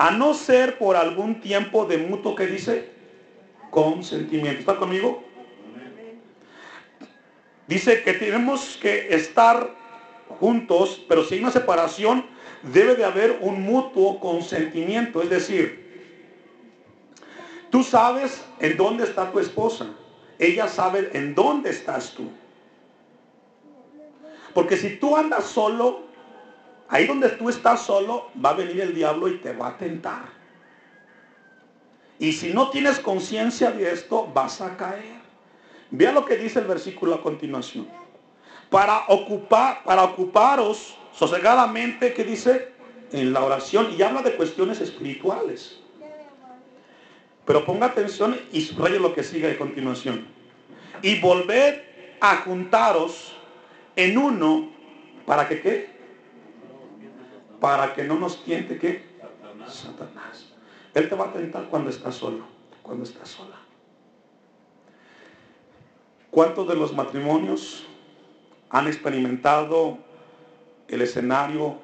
a 0.00 0.10
no 0.10 0.32
ser 0.32 0.78
por 0.78 0.96
algún 0.96 1.42
tiempo 1.42 1.84
de 1.84 1.98
mutuo 1.98 2.34
que 2.34 2.46
dice 2.46 2.88
consentimiento. 3.70 4.60
¿Está 4.60 4.76
conmigo? 4.76 5.22
Dice 7.66 8.02
que 8.02 8.14
tenemos 8.14 8.78
que 8.80 9.14
estar 9.14 9.76
juntos, 10.40 11.04
pero 11.06 11.22
si 11.22 11.34
hay 11.34 11.40
una 11.42 11.50
separación, 11.50 12.24
debe 12.62 12.94
de 12.94 13.04
haber 13.04 13.40
un 13.42 13.60
mutuo 13.60 14.18
consentimiento. 14.20 15.20
Es 15.20 15.28
decir, 15.28 16.16
tú 17.68 17.82
sabes 17.82 18.42
en 18.58 18.78
dónde 18.78 19.04
está 19.04 19.30
tu 19.30 19.38
esposa. 19.38 19.86
Ella 20.38 20.66
sabe 20.66 21.10
en 21.12 21.34
dónde 21.34 21.68
estás 21.68 22.14
tú. 22.14 22.30
Porque 24.54 24.78
si 24.78 24.96
tú 24.96 25.14
andas 25.14 25.44
solo, 25.44 26.04
ahí 26.90 27.06
donde 27.06 27.30
tú 27.30 27.48
estás 27.48 27.82
solo, 27.82 28.30
va 28.44 28.50
a 28.50 28.54
venir 28.54 28.80
el 28.80 28.94
diablo 28.94 29.28
y 29.28 29.38
te 29.38 29.52
va 29.52 29.68
a 29.68 29.78
tentar. 29.78 30.24
Y 32.18 32.32
si 32.32 32.52
no 32.52 32.68
tienes 32.68 32.98
conciencia 32.98 33.70
de 33.70 33.90
esto, 33.90 34.30
vas 34.34 34.60
a 34.60 34.76
caer. 34.76 35.20
Vea 35.90 36.12
lo 36.12 36.24
que 36.24 36.36
dice 36.36 36.58
el 36.58 36.66
versículo 36.66 37.14
a 37.14 37.22
continuación. 37.22 37.88
Para 38.68 39.04
ocupar, 39.08 39.82
para 39.84 40.04
ocuparos 40.04 40.96
sosegadamente, 41.12 42.12
que 42.12 42.24
dice 42.24 42.72
en 43.12 43.32
la 43.32 43.42
oración, 43.42 43.88
y 43.96 44.02
habla 44.02 44.22
de 44.22 44.36
cuestiones 44.36 44.80
espirituales. 44.80 45.80
Pero 47.44 47.64
ponga 47.64 47.86
atención 47.86 48.38
y 48.52 48.60
subraye 48.60 49.00
lo 49.00 49.14
que 49.14 49.22
sigue 49.22 49.50
a 49.50 49.58
continuación. 49.58 50.26
Y 51.02 51.20
volver 51.20 52.16
a 52.20 52.36
juntaros 52.36 53.34
en 53.96 54.18
uno, 54.18 54.70
¿para 55.24 55.48
que 55.48 55.60
qué? 55.60 55.99
Para 57.60 57.92
que 57.94 58.04
no 58.04 58.18
nos 58.18 58.42
tiente 58.44 58.78
qué? 58.78 59.10
Satanás. 59.70 60.52
Él 60.94 61.08
te 61.08 61.14
va 61.14 61.26
a 61.26 61.32
tentar 61.32 61.68
cuando 61.68 61.90
estás 61.90 62.14
solo, 62.14 62.44
cuando 62.82 63.04
estás 63.04 63.28
sola. 63.28 63.56
¿Cuántos 66.30 66.68
de 66.68 66.74
los 66.74 66.92
matrimonios 66.92 67.86
han 68.70 68.86
experimentado 68.86 69.98
el 70.88 71.02
escenario 71.02 71.76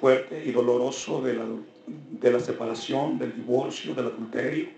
fuerte 0.00 0.44
y 0.44 0.52
doloroso 0.52 1.22
de 1.22 1.34
la, 1.34 1.44
de 1.86 2.32
la 2.32 2.40
separación, 2.40 3.18
del 3.18 3.34
divorcio, 3.34 3.94
del 3.94 4.06
adulterio? 4.06 4.68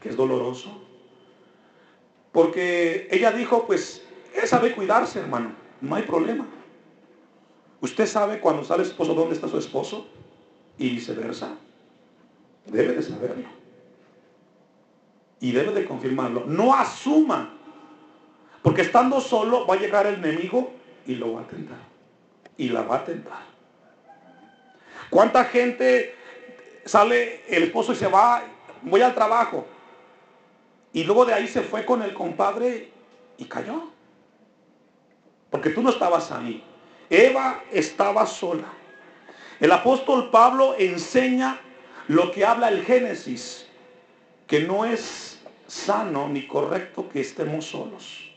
Que 0.00 0.10
es 0.10 0.16
doloroso. 0.16 0.80
Porque 2.30 3.08
ella 3.10 3.32
dijo, 3.32 3.66
pues, 3.66 4.04
él 4.34 4.46
sabe 4.46 4.72
cuidarse, 4.72 5.20
hermano, 5.20 5.52
no 5.80 5.96
hay 5.96 6.02
problema. 6.04 6.46
Usted 7.80 8.06
sabe 8.06 8.40
cuando 8.40 8.64
sale 8.64 8.82
esposo 8.82 9.14
dónde 9.14 9.34
está 9.34 9.48
su 9.48 9.58
esposo 9.58 10.06
y 10.78 10.90
viceversa. 10.90 11.56
Debe 12.66 12.94
de 12.94 13.02
saberlo. 13.02 13.48
Y 15.40 15.52
debe 15.52 15.72
de 15.72 15.84
confirmarlo. 15.84 16.44
No 16.46 16.74
asuma. 16.74 17.54
Porque 18.62 18.82
estando 18.82 19.20
solo 19.20 19.66
va 19.66 19.74
a 19.74 19.78
llegar 19.78 20.06
el 20.06 20.16
enemigo 20.16 20.72
y 21.06 21.14
lo 21.14 21.34
va 21.34 21.42
a 21.42 21.46
tentar. 21.46 21.78
Y 22.56 22.68
la 22.68 22.82
va 22.82 22.96
a 22.96 23.04
tentar. 23.04 23.42
¿Cuánta 25.10 25.44
gente 25.44 26.14
sale 26.84 27.42
el 27.48 27.62
esposo 27.64 27.92
y 27.92 27.96
se 27.96 28.08
va, 28.08 28.42
voy 28.82 29.00
al 29.00 29.14
trabajo? 29.14 29.66
Y 30.92 31.04
luego 31.04 31.24
de 31.24 31.34
ahí 31.34 31.46
se 31.46 31.62
fue 31.62 31.84
con 31.84 32.02
el 32.02 32.12
compadre 32.12 32.90
y 33.38 33.44
cayó. 33.44 33.90
Porque 35.50 35.70
tú 35.70 35.82
no 35.82 35.90
estabas 35.90 36.32
ahí. 36.32 36.62
Eva 37.10 37.62
estaba 37.72 38.26
sola. 38.26 38.68
El 39.60 39.72
apóstol 39.72 40.30
Pablo 40.30 40.74
enseña 40.78 41.60
lo 42.06 42.30
que 42.30 42.44
habla 42.44 42.68
el 42.68 42.84
Génesis, 42.84 43.66
que 44.46 44.60
no 44.60 44.84
es 44.84 45.38
sano 45.66 46.28
ni 46.28 46.46
correcto 46.46 47.08
que 47.08 47.20
estemos 47.20 47.66
solos. 47.66 48.30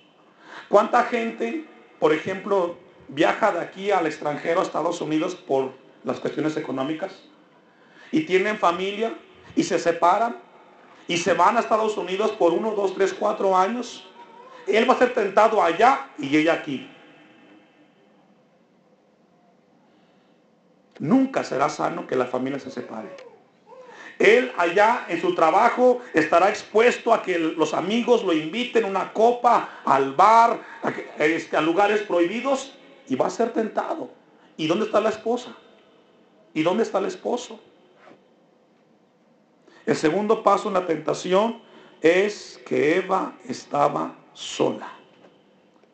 ¿Cuánta 0.68 1.04
gente, 1.04 1.66
por 2.00 2.14
ejemplo, 2.14 2.78
viaja 3.08 3.52
de 3.52 3.60
aquí 3.60 3.92
al 3.92 4.08
extranjero, 4.08 4.60
a 4.60 4.64
Estados 4.64 5.02
Unidos, 5.02 5.36
por 5.36 5.72
las 6.04 6.20
cuestiones 6.20 6.58
económicas? 6.58 7.24
Y 8.12 8.22
tienen 8.22 8.58
familia 8.58 9.14
y 9.56 9.64
se 9.64 9.80
separan 9.80 10.38
y 11.08 11.18
se 11.18 11.34
van 11.34 11.58
a 11.58 11.62
Estados 11.62 11.98
Unidos 11.98 12.32
por 12.32 12.54
uno, 12.54 12.72
dos, 12.72 12.94
tres, 12.94 13.14
cuatro 13.14 13.56
años. 13.56 14.08
Él 14.68 14.90
va 14.90 14.94
a 14.94 14.98
ser 14.98 15.14
tentado 15.14 15.62
allá 15.62 16.10
y 16.18 16.36
ella 16.36 16.54
aquí. 16.54 16.91
Nunca 21.02 21.44
será 21.44 21.68
sano 21.68 22.06
que 22.06 22.16
la 22.16 22.28
familia 22.28 22.60
se 22.60 22.70
separe. 22.70 23.10
Él 24.20 24.52
allá 24.56 25.08
en 25.10 25.20
su 25.20 25.34
trabajo 25.34 26.00
estará 26.14 26.48
expuesto 26.48 27.12
a 27.12 27.24
que 27.24 27.40
los 27.40 27.74
amigos 27.74 28.24
lo 28.24 28.34
inviten 28.34 28.84
a 28.84 28.88
una 28.88 29.12
copa, 29.12 29.82
al 29.84 30.14
bar, 30.14 30.62
a, 30.84 31.26
este, 31.26 31.58
a 31.58 31.62
lugares 31.62 32.02
prohibidos 32.02 32.76
y 33.10 33.16
va 33.16 33.26
a 33.26 33.30
ser 33.32 33.52
tentado. 33.52 34.12
¿Y 34.58 34.68
dónde 34.68 34.86
está 34.86 35.02
la 35.02 35.10
esposa? 35.10 35.56
¿Y 36.54 36.62
dónde 36.62 36.84
está 36.84 37.00
el 37.00 37.06
esposo? 37.06 37.60
El 39.88 39.96
segundo 39.96 40.44
paso 40.44 40.68
en 40.68 40.76
la 40.76 40.86
tentación 40.86 41.64
es 42.00 42.62
que 42.64 42.98
Eva 42.98 43.34
estaba 43.48 44.14
sola. 44.34 44.94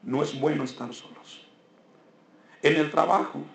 No 0.04 0.22
es 0.22 0.38
bueno 0.38 0.66
estar 0.66 0.94
solos. 0.94 1.48
En 2.62 2.76
el 2.76 2.92
trabajo, 2.92 3.46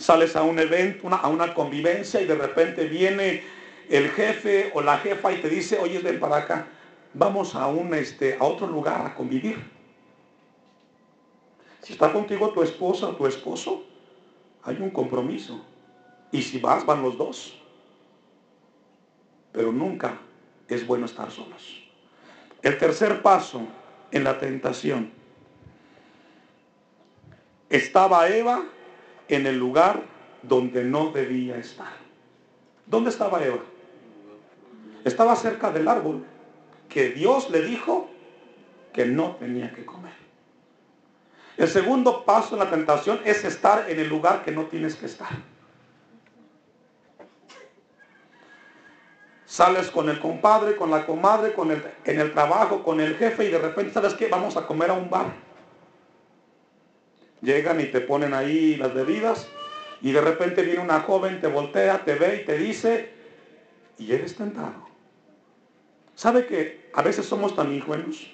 sales 0.00 0.34
a 0.34 0.42
un 0.42 0.58
evento, 0.58 1.08
a 1.08 1.28
una 1.28 1.52
convivencia 1.52 2.20
y 2.22 2.24
de 2.24 2.34
repente 2.34 2.86
viene 2.86 3.42
el 3.90 4.08
jefe 4.10 4.70
o 4.74 4.80
la 4.80 4.96
jefa 4.98 5.30
y 5.30 5.42
te 5.42 5.48
dice, 5.48 5.78
oye, 5.78 5.98
ven 5.98 6.18
para 6.18 6.38
acá, 6.38 6.66
vamos 7.12 7.54
a, 7.54 7.66
un, 7.66 7.92
este, 7.92 8.38
a 8.40 8.44
otro 8.44 8.66
lugar 8.66 9.06
a 9.06 9.14
convivir. 9.14 9.62
Si 11.82 11.92
está 11.92 12.10
contigo 12.10 12.50
tu 12.50 12.62
esposa 12.62 13.08
o 13.08 13.16
tu 13.16 13.26
esposo, 13.26 13.84
hay 14.62 14.76
un 14.80 14.90
compromiso. 14.90 15.62
Y 16.32 16.42
si 16.42 16.58
vas, 16.58 16.86
van 16.86 17.02
los 17.02 17.18
dos. 17.18 17.60
Pero 19.52 19.70
nunca 19.70 20.18
es 20.66 20.86
bueno 20.86 21.04
estar 21.04 21.30
solos. 21.30 21.82
El 22.62 22.78
tercer 22.78 23.20
paso 23.20 23.62
en 24.10 24.24
la 24.24 24.38
tentación. 24.38 25.10
Estaba 27.68 28.28
Eva 28.28 28.64
en 29.30 29.46
el 29.46 29.58
lugar 29.58 30.02
donde 30.42 30.84
no 30.84 31.12
debía 31.12 31.56
estar. 31.56 31.92
¿Dónde 32.86 33.10
estaba 33.10 33.42
Eva? 33.42 33.60
Estaba 35.04 35.36
cerca 35.36 35.70
del 35.70 35.88
árbol 35.88 36.24
que 36.88 37.10
Dios 37.10 37.50
le 37.50 37.62
dijo 37.62 38.10
que 38.92 39.06
no 39.06 39.36
tenía 39.36 39.72
que 39.72 39.84
comer. 39.84 40.12
El 41.56 41.68
segundo 41.68 42.24
paso 42.24 42.54
en 42.54 42.60
la 42.60 42.70
tentación 42.70 43.20
es 43.24 43.44
estar 43.44 43.88
en 43.88 44.00
el 44.00 44.08
lugar 44.08 44.44
que 44.44 44.50
no 44.50 44.64
tienes 44.64 44.96
que 44.96 45.06
estar. 45.06 45.28
Sales 49.44 49.90
con 49.90 50.08
el 50.08 50.20
compadre, 50.20 50.76
con 50.76 50.90
la 50.90 51.04
comadre, 51.04 51.52
con 51.52 51.70
el, 51.70 51.84
en 52.04 52.20
el 52.20 52.32
trabajo, 52.32 52.82
con 52.82 53.00
el 53.00 53.16
jefe 53.16 53.44
y 53.44 53.48
de 53.48 53.58
repente, 53.58 53.92
¿sabes 53.92 54.14
qué? 54.14 54.28
Vamos 54.28 54.56
a 54.56 54.66
comer 54.66 54.90
a 54.90 54.94
un 54.94 55.10
bar. 55.10 55.26
Llegan 57.42 57.80
y 57.80 57.86
te 57.86 58.00
ponen 58.00 58.34
ahí 58.34 58.76
las 58.76 58.92
bebidas 58.92 59.48
y 60.02 60.12
de 60.12 60.20
repente 60.20 60.62
viene 60.62 60.80
una 60.80 61.00
joven, 61.00 61.40
te 61.40 61.46
voltea, 61.46 62.04
te 62.04 62.14
ve 62.14 62.40
y 62.42 62.46
te 62.46 62.56
dice, 62.58 63.10
y 63.98 64.12
eres 64.12 64.36
tentado. 64.36 64.88
¿Sabe 66.14 66.46
que 66.46 66.90
a 66.94 67.02
veces 67.02 67.26
somos 67.26 67.54
tan 67.54 67.72
ingenuos? 67.72 68.30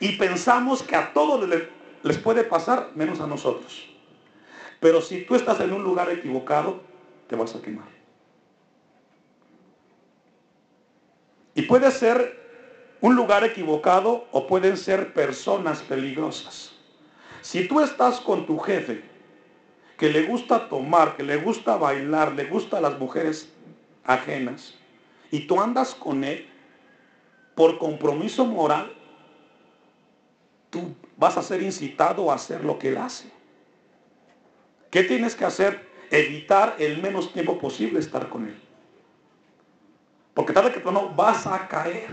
Y 0.00 0.16
pensamos 0.16 0.82
que 0.82 0.96
a 0.96 1.12
todos 1.12 1.48
les, 1.48 1.62
les 2.02 2.18
puede 2.18 2.44
pasar 2.44 2.90
menos 2.94 3.20
a 3.20 3.26
nosotros. 3.26 3.88
Pero 4.80 5.00
si 5.00 5.24
tú 5.24 5.36
estás 5.36 5.60
en 5.60 5.72
un 5.72 5.84
lugar 5.84 6.10
equivocado, 6.10 6.82
te 7.28 7.36
vas 7.36 7.54
a 7.54 7.62
quemar. 7.62 7.86
Y 11.54 11.62
puede 11.62 11.90
ser 11.90 12.40
un 13.00 13.14
lugar 13.14 13.44
equivocado 13.44 14.26
o 14.32 14.46
pueden 14.46 14.76
ser 14.76 15.12
personas 15.12 15.82
peligrosas. 15.82 16.71
Si 17.42 17.66
tú 17.66 17.80
estás 17.80 18.20
con 18.20 18.46
tu 18.46 18.58
jefe, 18.58 19.02
que 19.98 20.08
le 20.08 20.22
gusta 20.22 20.68
tomar, 20.68 21.16
que 21.16 21.24
le 21.24 21.36
gusta 21.36 21.76
bailar, 21.76 22.32
le 22.32 22.44
gusta 22.44 22.78
a 22.78 22.80
las 22.80 22.98
mujeres 22.98 23.52
ajenas, 24.04 24.74
y 25.30 25.46
tú 25.46 25.60
andas 25.60 25.94
con 25.94 26.22
él 26.24 26.48
por 27.54 27.78
compromiso 27.78 28.44
moral, 28.46 28.92
tú 30.70 30.94
vas 31.16 31.36
a 31.36 31.42
ser 31.42 31.62
incitado 31.62 32.30
a 32.30 32.36
hacer 32.36 32.64
lo 32.64 32.78
que 32.78 32.90
él 32.90 32.96
hace. 32.96 33.30
¿Qué 34.90 35.02
tienes 35.02 35.34
que 35.34 35.44
hacer? 35.44 35.90
Evitar 36.10 36.76
el 36.78 37.02
menos 37.02 37.32
tiempo 37.32 37.58
posible 37.58 37.98
estar 37.98 38.28
con 38.28 38.46
él. 38.46 38.60
Porque 40.34 40.52
tarde 40.52 40.72
que 40.72 40.80
tú 40.80 40.92
no 40.92 41.08
vas 41.10 41.46
a 41.46 41.66
caer. 41.66 42.08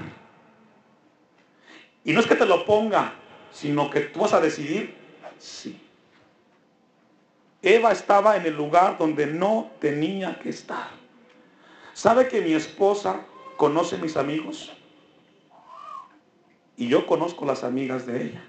Y 2.03 2.13
no 2.13 2.19
es 2.19 2.25
que 2.27 2.35
te 2.35 2.45
lo 2.45 2.65
ponga, 2.65 3.13
sino 3.51 3.89
que 3.89 4.01
tú 4.01 4.21
vas 4.21 4.33
a 4.33 4.41
decidir 4.41 4.98
Sí. 5.39 5.81
Eva 7.61 7.91
estaba 7.91 8.37
en 8.37 8.45
el 8.45 8.55
lugar 8.55 8.97
donde 8.97 9.25
no 9.25 9.71
tenía 9.79 10.39
que 10.39 10.49
estar. 10.49 10.89
¿Sabe 11.93 12.27
que 12.27 12.41
mi 12.41 12.53
esposa 12.53 13.21
conoce 13.57 13.97
mis 13.97 14.15
amigos? 14.15 14.71
Y 16.77 16.87
yo 16.87 17.05
conozco 17.05 17.45
las 17.45 17.63
amigas 17.63 18.05
de 18.05 18.23
ella. 18.23 18.43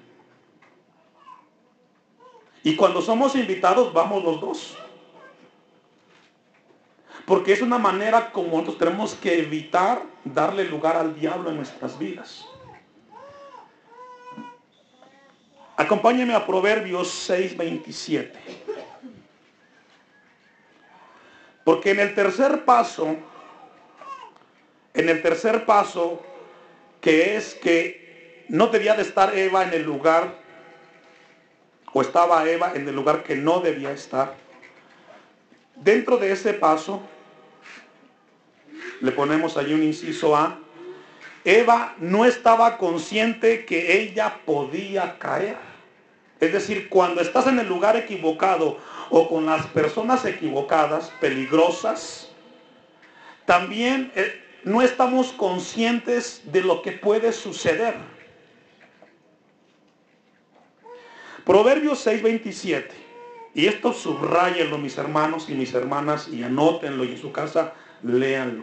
Y 2.63 2.77
cuando 2.77 3.01
somos 3.03 3.35
invitados 3.35 3.93
vamos 3.93 4.23
los 4.23 4.41
dos. 4.41 4.77
Porque 7.27 7.53
es 7.53 7.63
una 7.63 7.79
manera 7.79 8.33
como 8.33 8.59
nosotros 8.59 8.79
tenemos 8.79 9.15
que 9.15 9.41
evitar 9.41 10.05
darle 10.25 10.65
lugar 10.65 10.97
al 10.97 11.19
diablo 11.19 11.51
en 11.51 11.57
nuestras 11.57 11.99
vidas. 11.99 12.47
Acompáñeme 15.81 16.35
a 16.35 16.45
Proverbios 16.45 17.09
6:27. 17.27 18.39
Porque 21.65 21.93
en 21.93 22.01
el 22.01 22.15
tercer 22.15 22.67
paso, 22.67 23.17
en 24.93 25.09
el 25.09 25.23
tercer 25.23 25.65
paso, 25.65 26.23
que 27.01 27.35
es 27.35 27.55
que 27.55 28.45
no 28.51 28.67
debía 28.67 28.93
de 28.93 29.01
estar 29.01 29.35
Eva 29.35 29.63
en 29.63 29.73
el 29.73 29.83
lugar, 29.83 30.35
o 31.95 32.03
estaba 32.03 32.47
Eva 32.47 32.73
en 32.75 32.87
el 32.87 32.95
lugar 32.95 33.23
que 33.23 33.35
no 33.37 33.61
debía 33.61 33.91
estar, 33.91 34.35
dentro 35.77 36.19
de 36.19 36.33
ese 36.33 36.53
paso, 36.53 37.01
le 39.01 39.13
ponemos 39.13 39.57
ahí 39.57 39.73
un 39.73 39.83
inciso 39.83 40.37
A, 40.37 40.59
Eva 41.43 41.95
no 41.97 42.27
estaba 42.27 42.77
consciente 42.77 43.65
que 43.65 43.99
ella 43.99 44.41
podía 44.45 45.19
caer. 45.19 45.70
Es 46.41 46.53
decir, 46.53 46.89
cuando 46.89 47.21
estás 47.21 47.47
en 47.47 47.59
el 47.59 47.69
lugar 47.69 47.97
equivocado 47.97 48.79
o 49.11 49.29
con 49.29 49.45
las 49.47 49.67
personas 49.67 50.25
equivocadas, 50.25 51.13
peligrosas, 51.21 52.31
también 53.45 54.11
eh, 54.15 54.43
no 54.65 54.81
estamos 54.81 55.33
conscientes 55.33 56.43
de 56.45 56.63
lo 56.63 56.81
que 56.81 56.93
puede 56.93 57.33
suceder. 57.33 57.95
Proverbios 61.45 62.07
6:27. 62.07 62.87
Y 63.53 63.67
esto 63.67 63.93
subrayenlo 63.93 64.79
mis 64.79 64.97
hermanos 64.97 65.51
y 65.51 65.55
mis 65.55 65.75
hermanas 65.75 66.29
y 66.29 66.43
anótenlo 66.43 67.05
y 67.05 67.13
en 67.13 67.19
su 67.19 67.33
casa 67.33 67.75
léanlo. 68.03 68.63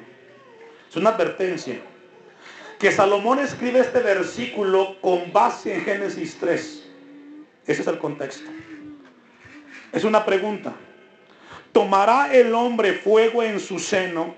Es 0.89 0.95
una 0.95 1.09
advertencia. 1.09 1.81
Que 2.79 2.91
Salomón 2.91 3.39
escribe 3.39 3.79
este 3.79 3.99
versículo 3.99 4.95
con 5.01 5.33
base 5.33 5.75
en 5.75 5.81
Génesis 5.81 6.37
3. 6.39 6.76
Ese 7.67 7.81
es 7.81 7.87
el 7.87 7.99
contexto. 7.99 8.49
Es 9.91 10.03
una 10.03 10.25
pregunta. 10.25 10.73
¿Tomará 11.73 12.33
el 12.33 12.55
hombre 12.55 12.93
fuego 12.93 13.43
en 13.43 13.59
su 13.59 13.77
seno 13.77 14.33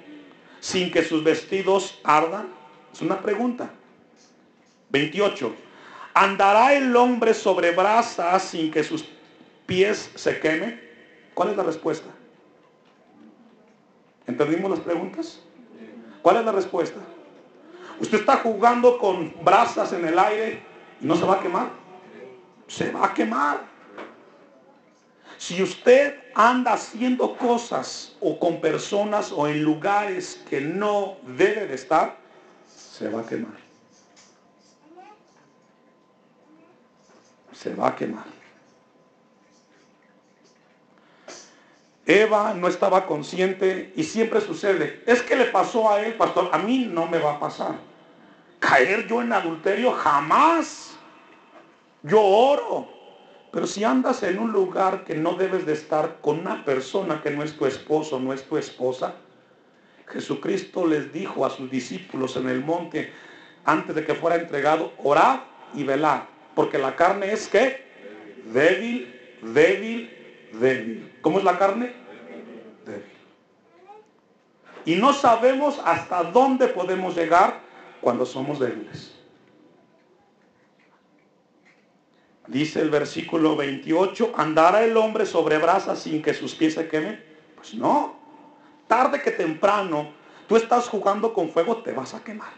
sin 0.60 0.92
que 0.92 1.04
sus 1.04 1.24
vestidos 1.24 2.00
ardan? 2.04 2.50
Es 2.92 3.02
una 3.02 3.22
pregunta. 3.22 3.70
28. 4.90 5.56
¿Andará 6.14 6.74
el 6.74 6.96
hombre 6.96 7.34
sobre 7.34 7.72
brasas 7.72 8.44
sin 8.44 8.72
que 8.72 8.84
sus 8.84 9.06
pies 9.66 10.12
se 10.16 10.40
quemen? 10.40 10.82
¿Cuál 11.34 11.52
es 11.52 11.58
la 11.58 11.64
respuesta? 11.64 12.10
¿Entendimos 14.26 14.72
las 14.72 14.80
preguntas? 14.80 15.40
¿Cuál 16.22 16.38
es 16.38 16.46
la 16.46 16.52
respuesta? 16.52 17.00
Usted 18.00 18.20
está 18.20 18.38
jugando 18.38 18.98
con 18.98 19.34
brasas 19.44 19.94
en 19.94 20.06
el 20.06 20.18
aire 20.18 20.62
y 21.00 21.06
no 21.06 21.16
se 21.16 21.26
va 21.26 21.36
a 21.36 21.40
quemar. 21.40 21.79
Se 22.70 22.90
va 22.92 23.08
a 23.08 23.14
quemar. 23.14 23.68
Si 25.38 25.62
usted 25.62 26.16
anda 26.34 26.74
haciendo 26.74 27.36
cosas 27.38 28.16
o 28.22 28.40
con 28.40 28.62
personas 28.62 29.34
o 29.34 29.48
en 29.48 29.62
lugares 29.64 30.42
que 30.50 30.62
no 30.62 31.18
debe 31.36 31.68
de 31.68 31.76
estar, 31.76 32.18
se 32.68 33.10
va 33.10 33.22
a 33.22 33.26
quemar. 33.26 33.58
Se 37.52 37.76
va 37.76 37.90
a 37.90 37.96
quemar. 37.96 38.26
Eva 42.06 42.54
no 42.54 42.70
estaba 42.70 43.06
consciente 43.06 43.92
y 43.98 44.04
siempre 44.04 44.40
sucede. 44.40 45.04
Es 45.06 45.22
que 45.22 45.36
le 45.36 45.46
pasó 45.46 45.90
a 45.90 46.02
él, 46.02 46.16
pastor, 46.16 46.50
a 46.54 46.58
mí 46.58 46.88
no 46.90 47.06
me 47.06 47.20
va 47.20 47.34
a 47.34 47.40
pasar 47.40 47.90
caer 48.60 49.08
yo 49.08 49.22
en 49.22 49.34
adulterio 49.34 49.92
jamás. 49.94 50.98
Yo 52.04 52.22
oro. 52.22 52.88
Pero 53.52 53.66
si 53.66 53.84
andas 53.84 54.22
en 54.24 54.38
un 54.38 54.52
lugar 54.52 55.04
que 55.06 55.16
no 55.16 55.34
debes 55.34 55.66
de 55.66 55.74
estar 55.74 56.20
con 56.22 56.40
una 56.40 56.64
persona 56.64 57.22
que 57.22 57.32
no 57.32 57.44
es 57.44 57.58
tu 57.58 57.66
esposo, 57.66 58.20
no 58.20 58.32
es 58.32 58.44
tu 58.44 58.58
esposa, 58.58 59.16
Jesucristo 60.08 60.86
les 60.86 61.12
dijo 61.12 61.46
a 61.46 61.50
sus 61.50 61.70
discípulos 61.70 62.36
en 62.36 62.48
el 62.48 62.64
monte, 62.64 63.12
antes 63.66 63.96
de 63.96 64.06
que 64.06 64.14
fuera 64.14 64.36
entregado, 64.36 64.94
orad 64.98 65.42
y 65.74 65.84
velad, 65.84 66.22
porque 66.56 66.78
la 66.78 66.96
carne 66.96 67.32
es 67.32 67.48
que 67.48 67.86
débil, 68.54 69.16
débil, 69.42 70.10
débil. 70.54 71.18
¿Cómo 71.22 71.40
es 71.40 71.44
la 71.44 71.58
carne? 71.58 71.94
Débil. 72.86 73.04
Y 74.86 74.96
no 74.96 75.14
sabemos 75.14 75.80
hasta 75.84 76.24
dónde 76.24 76.68
podemos 76.68 77.16
llegar 77.16 77.62
cuando 78.02 78.26
somos 78.26 78.60
débiles. 78.60 79.19
Dice 82.50 82.82
el 82.82 82.90
versículo 82.90 83.56
28, 83.56 84.34
¿andará 84.36 84.84
el 84.84 84.98
hombre 84.98 85.28
sobre 85.28 85.60
brasas 85.60 86.00
sin 86.00 86.20
que 86.20 86.34
sus 86.34 86.56
pies 86.56 86.74
se 86.74 86.88
quemen? 86.88 87.24
Pues 87.56 87.76
no. 87.76 88.18
Tarde 88.88 89.22
que 89.22 89.30
temprano, 89.30 90.12
tú 90.48 90.56
estás 90.56 90.88
jugando 90.88 91.32
con 91.32 91.52
fuego, 91.52 91.84
te 91.84 91.92
vas 91.92 92.16
a 92.16 92.24
quemar. 92.24 92.50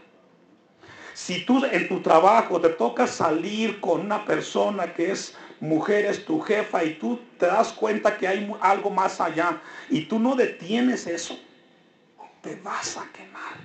Si 1.14 1.46
tú 1.46 1.66
en 1.66 1.90
tu 1.90 2.00
trabajo 2.00 2.62
te 2.62 2.70
toca 2.70 3.06
salir 3.06 3.82
con 3.82 4.00
una 4.00 4.24
persona 4.24 4.94
que 4.94 5.12
es 5.12 5.36
mujer, 5.60 6.06
es 6.06 6.24
tu 6.24 6.40
jefa, 6.40 6.86
y 6.86 6.94
tú 6.94 7.20
te 7.38 7.48
das 7.48 7.74
cuenta 7.74 8.18
que 8.18 8.30
hay 8.30 8.50
algo 8.62 8.92
más 8.92 9.20
allá, 9.20 9.62
y 9.90 10.06
tú 10.06 10.20
no 10.20 10.38
detienes 10.38 11.06
eso, 11.06 11.38
te 12.40 12.56
vas 12.64 12.96
a 12.96 13.12
quemar. 13.12 13.60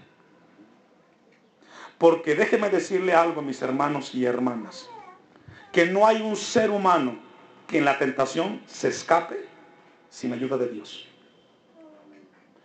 Porque 1.99 2.35
déjeme 2.35 2.69
decirle 2.69 3.15
algo, 3.15 3.43
mis 3.43 3.63
hermanos 3.63 4.13
y 4.13 4.25
hermanas, 4.25 4.91
que 5.77 5.85
no 5.85 6.07
hay 6.07 6.23
un 6.23 6.37
ser 6.37 6.71
humano 6.71 7.19
que 7.67 7.77
en 7.77 7.85
la 7.85 7.99
tentación 7.99 8.63
se 8.67 8.89
escape 8.89 9.45
sin 10.09 10.33
ayuda 10.33 10.57
de 10.57 10.69
Dios. 10.69 11.07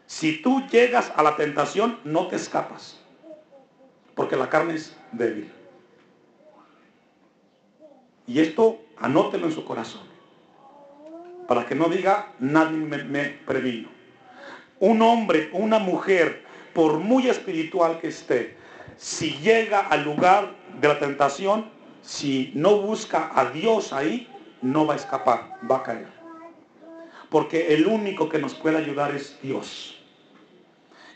Si 0.07 0.41
tú 0.41 0.65
llegas 0.71 1.11
a 1.17 1.21
la 1.21 1.35
tentación, 1.35 1.99
no 2.05 2.27
te 2.27 2.37
escapas, 2.37 3.01
porque 4.15 4.37
la 4.37 4.47
carne 4.47 4.75
es 4.75 4.95
débil. 5.11 5.51
Y 8.27 8.39
esto 8.39 8.79
anótelo 8.97 9.47
en 9.47 9.51
su 9.51 9.65
corazón, 9.65 10.07
para 11.49 11.65
que 11.65 11.75
no 11.75 11.89
diga, 11.89 12.31
nadie 12.39 12.77
me, 12.77 13.03
me 13.03 13.25
previno. 13.45 13.89
Un 14.79 15.01
hombre, 15.01 15.49
una 15.51 15.79
mujer, 15.79 16.45
por 16.73 16.99
muy 16.99 17.27
espiritual 17.27 17.99
que 17.99 18.07
esté, 18.07 18.55
si 18.95 19.31
llega 19.39 19.81
al 19.81 20.05
lugar 20.05 20.55
de 20.79 20.87
la 20.87 20.97
tentación, 20.97 21.80
si 22.01 22.51
no 22.55 22.77
busca 22.77 23.31
a 23.33 23.51
Dios 23.51 23.93
ahí, 23.93 24.27
no 24.61 24.85
va 24.85 24.93
a 24.93 24.97
escapar, 24.97 25.57
va 25.69 25.77
a 25.77 25.83
caer. 25.83 26.07
Porque 27.29 27.73
el 27.73 27.87
único 27.87 28.29
que 28.29 28.39
nos 28.39 28.53
puede 28.53 28.77
ayudar 28.77 29.15
es 29.15 29.37
Dios. 29.41 29.97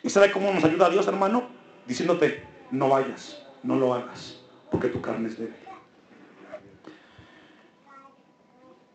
¿Y 0.04 0.10
sabe 0.10 0.32
cómo 0.32 0.52
nos 0.54 0.64
ayuda 0.64 0.90
Dios, 0.90 1.08
hermano? 1.08 1.48
Diciéndote, 1.88 2.44
no 2.72 2.90
vayas, 2.90 3.44
no 3.64 3.76
lo 3.76 3.94
hagas, 3.94 4.40
porque 4.72 4.88
tu 4.88 5.02
carne 5.02 5.28
es 5.30 5.38
débil. 5.38 5.56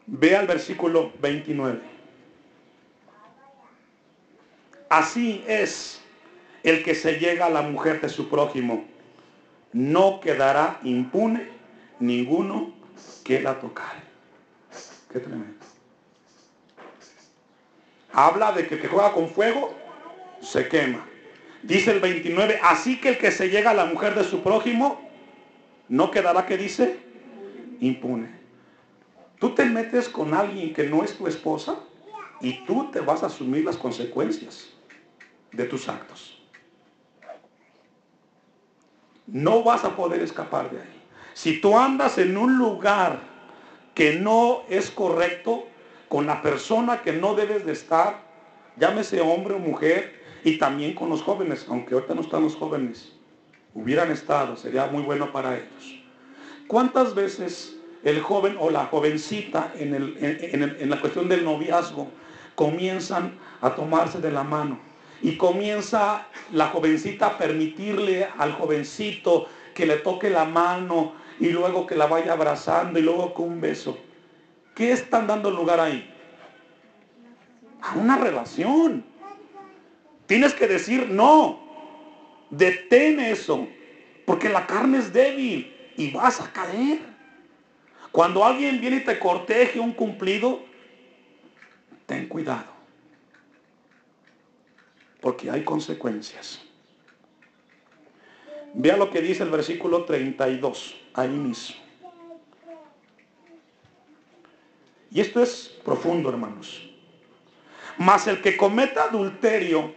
Ve 0.06 0.36
al 0.36 0.46
versículo 0.46 1.12
29. 1.20 1.80
Así 4.88 5.44
es 5.46 6.00
el 6.62 6.82
que 6.82 6.94
se 6.94 7.18
llega 7.18 7.46
a 7.46 7.50
la 7.50 7.62
mujer 7.62 8.00
de 8.00 8.08
su 8.08 8.28
prójimo, 8.28 8.84
no 9.72 10.20
quedará 10.20 10.80
impune 10.82 11.59
ninguno 12.00 12.72
que 13.24 13.40
la 13.40 13.58
tocare. 13.58 14.00
Qué 15.12 15.20
tremendo. 15.20 15.64
Habla 18.12 18.52
de 18.52 18.66
que 18.66 18.74
el 18.74 18.80
que 18.80 18.88
juega 18.88 19.12
con 19.12 19.28
fuego 19.28 19.74
se 20.40 20.68
quema. 20.68 21.06
Dice 21.62 21.92
el 21.92 22.00
29, 22.00 22.58
así 22.62 23.00
que 23.00 23.10
el 23.10 23.18
que 23.18 23.30
se 23.30 23.48
llega 23.48 23.70
a 23.70 23.74
la 23.74 23.84
mujer 23.84 24.14
de 24.14 24.24
su 24.24 24.42
prójimo, 24.42 25.00
no 25.88 26.10
quedará, 26.10 26.46
que 26.46 26.56
dice? 26.56 26.98
Impune. 27.80 28.30
Tú 29.38 29.54
te 29.54 29.64
metes 29.64 30.08
con 30.08 30.34
alguien 30.34 30.72
que 30.72 30.84
no 30.84 31.04
es 31.04 31.16
tu 31.16 31.26
esposa 31.26 31.76
y 32.40 32.64
tú 32.64 32.90
te 32.90 33.00
vas 33.00 33.22
a 33.22 33.26
asumir 33.26 33.64
las 33.64 33.76
consecuencias 33.76 34.70
de 35.52 35.64
tus 35.64 35.88
actos 35.88 36.40
no 39.32 39.62
vas 39.62 39.84
a 39.84 39.96
poder 39.96 40.22
escapar 40.22 40.70
de 40.70 40.80
ahí. 40.80 40.99
Si 41.34 41.60
tú 41.60 41.78
andas 41.78 42.18
en 42.18 42.36
un 42.36 42.58
lugar 42.58 43.20
que 43.94 44.14
no 44.14 44.62
es 44.68 44.90
correcto, 44.90 45.66
con 46.08 46.26
la 46.26 46.42
persona 46.42 47.02
que 47.02 47.12
no 47.12 47.34
debes 47.34 47.64
de 47.64 47.72
estar, 47.72 48.22
llámese 48.76 49.20
hombre 49.20 49.54
o 49.54 49.58
mujer, 49.58 50.20
y 50.42 50.58
también 50.58 50.94
con 50.94 51.10
los 51.10 51.22
jóvenes, 51.22 51.66
aunque 51.68 51.94
ahorita 51.94 52.14
no 52.14 52.22
están 52.22 52.42
los 52.42 52.56
jóvenes, 52.56 53.12
hubieran 53.74 54.10
estado, 54.10 54.56
sería 54.56 54.86
muy 54.86 55.02
bueno 55.02 55.32
para 55.32 55.56
ellos. 55.56 56.00
¿Cuántas 56.66 57.14
veces 57.14 57.76
el 58.02 58.20
joven 58.20 58.56
o 58.58 58.70
la 58.70 58.86
jovencita 58.86 59.72
en, 59.76 59.94
en 59.94 60.90
la 60.90 61.00
cuestión 61.00 61.28
del 61.28 61.44
noviazgo 61.44 62.08
comienzan 62.54 63.38
a 63.60 63.74
tomarse 63.74 64.20
de 64.20 64.30
la 64.30 64.42
mano? 64.42 64.90
y 65.22 65.36
comienza 65.36 66.26
la 66.52 66.68
jovencita 66.68 67.26
a 67.26 67.38
permitirle 67.38 68.26
al 68.38 68.52
jovencito 68.52 69.48
que 69.80 69.86
le 69.86 69.96
toque 69.96 70.28
la 70.28 70.44
mano 70.44 71.14
y 71.38 71.48
luego 71.48 71.86
que 71.86 71.94
la 71.94 72.06
vaya 72.06 72.34
abrazando 72.34 72.98
y 72.98 73.02
luego 73.02 73.32
con 73.32 73.48
un 73.48 73.60
beso. 73.62 73.98
¿Qué 74.74 74.92
están 74.92 75.26
dando 75.26 75.50
lugar 75.50 75.80
ahí? 75.80 76.06
A 77.80 77.94
una 77.94 78.18
relación. 78.18 79.02
Tienes 80.26 80.52
que 80.52 80.68
decir 80.68 81.08
no. 81.08 81.58
Detén 82.50 83.20
eso. 83.20 83.66
Porque 84.26 84.50
la 84.50 84.66
carne 84.66 84.98
es 84.98 85.14
débil 85.14 85.74
y 85.96 86.10
vas 86.10 86.42
a 86.42 86.52
caer. 86.52 86.98
Cuando 88.12 88.44
alguien 88.44 88.82
viene 88.82 88.96
y 88.96 89.04
te 89.04 89.18
corteje 89.18 89.80
un 89.80 89.92
cumplido, 89.92 90.60
ten 92.04 92.28
cuidado 92.28 92.70
porque 95.22 95.50
hay 95.50 95.64
consecuencias. 95.64 96.60
Vea 98.74 98.96
lo 98.96 99.10
que 99.10 99.20
dice 99.20 99.42
el 99.42 99.50
versículo 99.50 100.04
32, 100.04 100.96
ahí 101.14 101.28
mismo. 101.28 101.76
Y 105.10 105.20
esto 105.20 105.42
es 105.42 105.76
profundo, 105.84 106.28
hermanos. 106.28 106.88
Mas 107.98 108.26
el 108.26 108.40
que 108.40 108.56
cometa 108.56 109.04
adulterio 109.04 109.92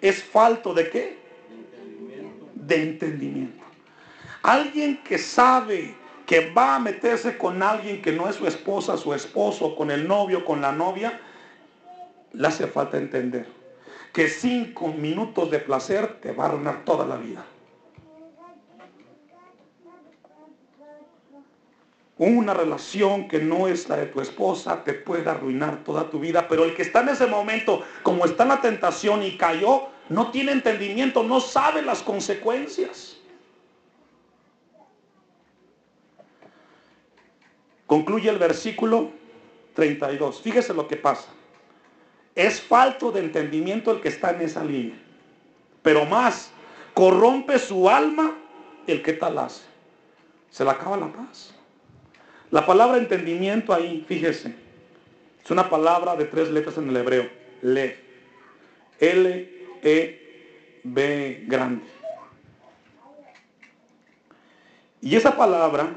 es 0.00 0.22
falto 0.22 0.74
de 0.74 0.90
qué? 0.90 1.18
De 2.54 2.82
entendimiento. 2.82 3.64
Alguien 4.42 5.02
que 5.02 5.18
sabe 5.18 5.94
que 6.26 6.50
va 6.50 6.76
a 6.76 6.78
meterse 6.78 7.36
con 7.36 7.62
alguien 7.62 8.00
que 8.00 8.12
no 8.12 8.28
es 8.28 8.36
su 8.36 8.46
esposa, 8.46 8.96
su 8.96 9.12
esposo, 9.14 9.74
con 9.74 9.90
el 9.90 10.06
novio, 10.06 10.44
con 10.44 10.60
la 10.60 10.72
novia, 10.72 11.20
le 12.32 12.46
hace 12.46 12.66
falta 12.66 12.98
entender 12.98 13.46
que 14.12 14.28
cinco 14.28 14.88
minutos 14.88 15.50
de 15.50 15.58
placer 15.58 16.20
te 16.20 16.32
va 16.32 16.44
a 16.44 16.48
arruinar 16.48 16.84
toda 16.84 17.06
la 17.06 17.16
vida. 17.16 17.44
Una 22.20 22.52
relación 22.52 23.28
que 23.28 23.38
no 23.38 23.66
es 23.66 23.88
la 23.88 23.96
de 23.96 24.04
tu 24.04 24.20
esposa 24.20 24.84
te 24.84 24.92
puede 24.92 25.30
arruinar 25.30 25.82
toda 25.82 26.10
tu 26.10 26.20
vida, 26.20 26.48
pero 26.48 26.64
el 26.64 26.74
que 26.74 26.82
está 26.82 27.00
en 27.00 27.08
ese 27.08 27.26
momento, 27.26 27.82
como 28.02 28.26
está 28.26 28.42
en 28.42 28.50
la 28.50 28.60
tentación 28.60 29.22
y 29.22 29.38
cayó, 29.38 29.88
no 30.10 30.30
tiene 30.30 30.52
entendimiento, 30.52 31.22
no 31.22 31.40
sabe 31.40 31.80
las 31.80 32.02
consecuencias. 32.02 33.16
Concluye 37.86 38.28
el 38.28 38.36
versículo 38.36 39.12
32. 39.72 40.42
Fíjese 40.42 40.74
lo 40.74 40.86
que 40.86 40.98
pasa. 40.98 41.30
Es 42.34 42.60
falto 42.60 43.10
de 43.12 43.20
entendimiento 43.20 43.92
el 43.92 44.02
que 44.02 44.08
está 44.08 44.32
en 44.32 44.42
esa 44.42 44.62
línea. 44.62 45.00
Pero 45.80 46.04
más, 46.04 46.52
corrompe 46.92 47.58
su 47.58 47.88
alma 47.88 48.36
el 48.86 49.00
qué 49.00 49.14
tal 49.14 49.38
hace, 49.38 49.62
se 50.50 50.64
le 50.64 50.70
acaba 50.70 50.98
la 50.98 51.10
paz. 51.10 51.54
La 52.50 52.66
palabra 52.66 52.98
entendimiento 52.98 53.72
ahí, 53.72 54.04
fíjese, 54.08 54.54
es 55.44 55.50
una 55.50 55.70
palabra 55.70 56.16
de 56.16 56.24
tres 56.24 56.50
letras 56.50 56.76
en 56.78 56.88
el 56.88 56.96
hebreo, 56.96 57.30
le, 57.62 57.96
L, 58.98 59.50
E, 59.82 60.80
B 60.82 61.44
grande. 61.46 61.84
Y 65.00 65.16
esa 65.16 65.36
palabra 65.36 65.96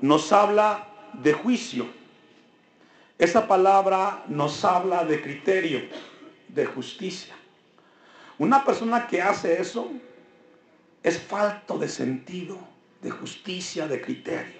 nos 0.00 0.32
habla 0.32 0.88
de 1.12 1.32
juicio. 1.32 1.86
Esa 3.18 3.46
palabra 3.46 4.24
nos 4.28 4.64
habla 4.64 5.04
de 5.04 5.20
criterio, 5.20 5.82
de 6.48 6.64
justicia. 6.64 7.34
Una 8.38 8.64
persona 8.64 9.06
que 9.06 9.20
hace 9.20 9.60
eso 9.60 9.90
es 11.02 11.18
falto 11.18 11.78
de 11.78 11.88
sentido, 11.88 12.58
de 13.02 13.10
justicia, 13.10 13.86
de 13.86 14.00
criterio. 14.00 14.59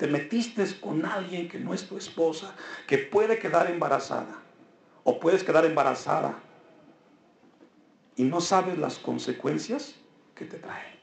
Te 0.00 0.06
metiste 0.06 0.64
con 0.80 1.04
alguien 1.04 1.46
que 1.46 1.58
no 1.58 1.74
es 1.74 1.86
tu 1.86 1.98
esposa, 1.98 2.54
que 2.86 2.96
puede 2.96 3.38
quedar 3.38 3.70
embarazada 3.70 4.40
o 5.04 5.20
puedes 5.20 5.44
quedar 5.44 5.66
embarazada 5.66 6.38
y 8.16 8.22
no 8.22 8.40
sabes 8.40 8.78
las 8.78 8.96
consecuencias 8.96 9.94
que 10.34 10.46
te 10.46 10.56
trae. 10.56 10.98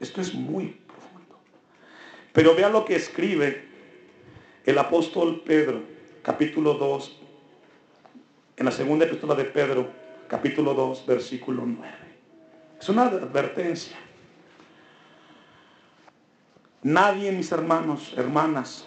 Esto 0.00 0.22
es 0.22 0.32
muy 0.32 0.80
profundo. 0.86 1.38
Pero 2.32 2.54
vea 2.54 2.70
lo 2.70 2.86
que 2.86 2.96
escribe 2.96 3.68
el 4.64 4.78
apóstol 4.78 5.42
Pedro, 5.44 5.82
capítulo 6.22 6.72
2, 6.72 7.20
en 8.56 8.64
la 8.64 8.72
segunda 8.72 9.04
epístola 9.04 9.34
de 9.34 9.44
Pedro, 9.44 9.90
capítulo 10.28 10.72
2, 10.72 11.04
versículo 11.04 11.66
9. 11.66 11.94
Es 12.80 12.88
una 12.88 13.02
advertencia. 13.02 13.98
Nadie, 16.82 17.30
mis 17.32 17.52
hermanos, 17.52 18.14
hermanas, 18.16 18.86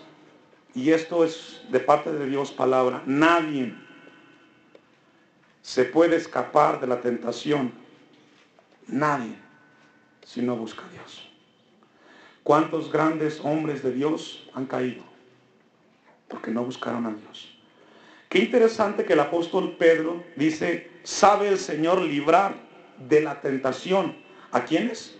y 0.73 0.91
esto 0.91 1.23
es 1.23 1.61
de 1.69 1.79
parte 1.79 2.11
de 2.11 2.25
Dios 2.25 2.51
palabra, 2.51 3.03
nadie 3.05 3.75
se 5.61 5.85
puede 5.85 6.15
escapar 6.15 6.79
de 6.81 6.87
la 6.87 7.01
tentación. 7.01 7.71
Nadie 8.87 9.35
si 10.25 10.41
no 10.41 10.55
busca 10.55 10.83
a 10.85 10.89
Dios. 10.89 11.29
¿Cuántos 12.43 12.91
grandes 12.91 13.39
hombres 13.41 13.83
de 13.83 13.93
Dios 13.93 14.49
han 14.53 14.65
caído? 14.65 15.03
Porque 16.27 16.51
no 16.51 16.65
buscaron 16.65 17.05
a 17.05 17.13
Dios. 17.13 17.55
Qué 18.27 18.39
interesante 18.39 19.05
que 19.05 19.13
el 19.13 19.19
apóstol 19.19 19.75
Pedro 19.77 20.23
dice, 20.35 20.91
sabe 21.03 21.47
el 21.47 21.59
Señor 21.59 22.01
librar 22.01 22.55
de 23.07 23.21
la 23.21 23.39
tentación. 23.39 24.15
¿A 24.51 24.65
quiénes? 24.65 25.15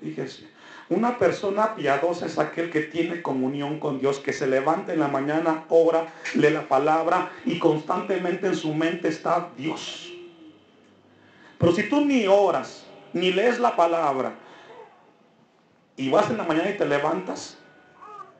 Fíjese. 0.00 0.47
Una 0.90 1.18
persona 1.18 1.74
piadosa 1.74 2.26
es 2.26 2.38
aquel 2.38 2.70
que 2.70 2.80
tiene 2.80 3.20
comunión 3.20 3.78
con 3.78 3.98
Dios, 3.98 4.20
que 4.20 4.32
se 4.32 4.46
levanta 4.46 4.94
en 4.94 5.00
la 5.00 5.08
mañana, 5.08 5.64
ora, 5.68 6.06
lee 6.34 6.50
la 6.50 6.66
palabra 6.66 7.30
y 7.44 7.58
constantemente 7.58 8.46
en 8.46 8.56
su 8.56 8.72
mente 8.72 9.08
está 9.08 9.50
Dios. 9.56 10.10
Pero 11.58 11.72
si 11.72 11.88
tú 11.88 12.04
ni 12.04 12.26
oras, 12.26 12.86
ni 13.12 13.32
lees 13.32 13.58
la 13.58 13.76
palabra 13.76 14.34
y 15.96 16.08
vas 16.08 16.30
en 16.30 16.38
la 16.38 16.44
mañana 16.44 16.70
y 16.70 16.76
te 16.76 16.86
levantas, 16.86 17.58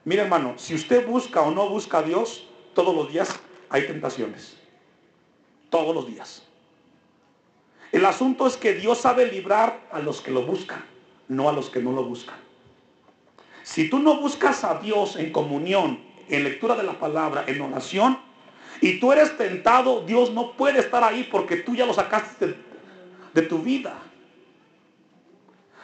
mire 0.05 0.23
hermano, 0.23 0.55
si 0.57 0.75
usted 0.75 1.07
busca 1.07 1.43
o 1.43 1.51
no 1.51 1.69
busca 1.69 1.99
a 1.99 2.03
Dios, 2.03 2.49
todos 2.75 2.95
los 2.95 3.13
días 3.13 3.29
hay 3.69 3.87
tentaciones. 3.87 4.57
Todos 5.69 5.95
los 5.95 6.07
días. 6.07 6.45
El 7.93 8.07
asunto 8.07 8.47
es 8.47 8.57
que 8.57 8.73
Dios 8.73 8.99
sabe 8.99 9.27
librar 9.27 9.81
a 9.91 9.99
los 9.99 10.21
que 10.21 10.31
lo 10.31 10.47
buscan, 10.47 10.83
no 11.29 11.49
a 11.49 11.53
los 11.53 11.71
que 11.71 11.81
no 11.81 11.93
lo 11.93 12.05
buscan. 12.05 12.37
Si 13.63 13.91
tú 13.91 13.99
no 13.99 14.19
buscas 14.21 14.65
a 14.65 14.81
Dios 14.81 15.17
en 15.17 15.31
comunión, 15.31 16.01
en 16.29 16.45
lectura 16.45 16.75
de 16.75 16.83
la 16.83 16.95
palabra, 16.95 17.45
en 17.47 17.61
oración, 17.61 18.19
y 18.81 18.99
tú 18.99 19.13
eres 19.13 19.37
tentado, 19.37 20.03
Dios 20.03 20.31
no 20.33 20.53
puede 20.53 20.79
estar 20.81 21.03
ahí 21.05 21.29
porque 21.31 21.57
tú 21.57 21.75
ya 21.75 21.85
lo 21.85 21.93
sacaste 21.93 22.57
de, 23.35 23.43
tu 23.43 23.59
vida. 23.59 23.95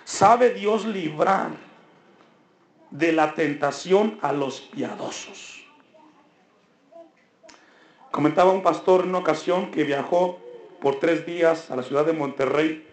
Sabe 0.04 0.50
Dios 0.50 0.84
librar 0.86 1.50
de 2.90 3.12
la 3.12 3.34
tentación 3.34 4.18
a 4.22 4.32
los 4.32 4.60
piadosos. 4.60 5.64
Comentaba 8.10 8.52
un 8.52 8.62
pastor 8.62 9.02
en 9.02 9.10
una 9.10 9.18
ocasión 9.18 9.70
que 9.70 9.84
viajó 9.84 10.38
por 10.80 11.00
tres 11.00 11.26
días 11.26 11.70
a 11.70 11.76
la 11.76 11.82
ciudad 11.82 12.06
de 12.06 12.12
Monterrey 12.12 12.86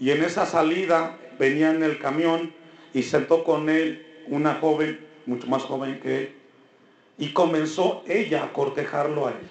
y 0.00 0.10
en 0.10 0.24
esa 0.24 0.46
salida 0.46 1.18
venía 1.38 1.70
en 1.70 1.82
el 1.82 1.98
camión 1.98 2.52
y 2.92 3.02
sentó 3.02 3.44
con 3.44 3.68
él 3.68 4.06
una 4.26 4.54
joven, 4.54 5.06
mucho 5.26 5.46
más 5.46 5.62
joven 5.62 6.00
que 6.00 6.18
él, 6.18 6.34
y 7.18 7.32
comenzó 7.32 8.02
ella 8.08 8.44
a 8.44 8.52
cortejarlo 8.52 9.26
a 9.26 9.30
él. 9.30 9.48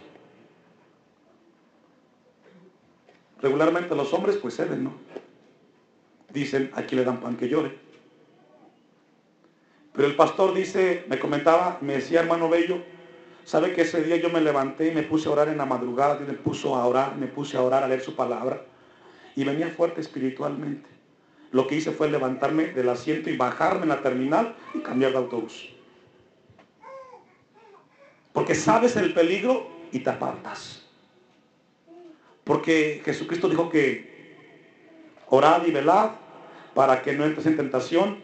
Regularmente 3.42 3.96
los 3.96 4.12
hombres 4.12 4.38
pues 4.38 4.56
ceden, 4.56 4.84
¿no? 4.84 4.94
dicen, 6.34 6.72
aquí 6.76 6.96
le 6.96 7.04
dan 7.04 7.20
pan 7.20 7.38
que 7.38 7.48
llore. 7.48 7.78
Pero 9.94 10.08
el 10.08 10.16
pastor 10.16 10.54
dice, 10.54 11.06
me 11.08 11.20
comentaba, 11.20 11.78
me 11.82 11.94
decía 11.94 12.22
hermano 12.22 12.50
Bello, 12.50 12.78
sabe 13.44 13.74
que 13.74 13.82
ese 13.82 14.04
día 14.04 14.18
yo 14.18 14.30
me 14.30 14.42
levanté 14.42 14.88
y 14.88 14.92
me 14.92 15.04
puse 15.04 15.28
a 15.28 15.32
orar 15.32 15.50
en 15.50 15.58
la 15.58 15.66
madrugada, 15.66 16.20
y 16.22 16.28
me 16.28 16.34
puso 16.34 16.76
a 16.76 16.86
orar, 16.86 17.16
me 17.18 17.28
puse 17.28 17.58
a 17.58 17.64
orar, 17.64 17.84
a 17.84 17.88
leer 17.88 18.02
su 18.02 18.16
palabra, 18.16 18.62
y 19.40 19.46
venía 19.46 19.70
fuerte 19.70 20.02
espiritualmente. 20.02 20.90
Lo 21.54 21.66
que 21.66 21.76
hice 21.76 21.92
fue 21.92 22.12
levantarme 22.12 22.66
del 22.74 22.90
asiento 22.90 23.30
y 23.30 23.38
bajarme 23.38 23.84
en 23.84 23.90
la 23.90 24.02
terminal 24.02 24.54
y 24.74 24.80
cambiar 24.80 25.14
de 25.14 25.18
autobús. 25.18 25.70
Porque 28.34 28.54
sabes 28.54 28.98
el 28.98 29.14
peligro 29.14 29.70
y 29.94 30.00
te 30.00 30.10
apartas. 30.10 30.86
Porque 32.44 33.02
Jesucristo 33.06 33.48
dijo 33.48 33.70
que 33.70 34.36
Orad 35.30 35.66
y 35.66 35.72
velad 35.72 36.10
para 36.74 37.02
que 37.02 37.14
no 37.14 37.24
entres 37.24 37.46
en 37.46 37.56
tentación, 37.56 38.22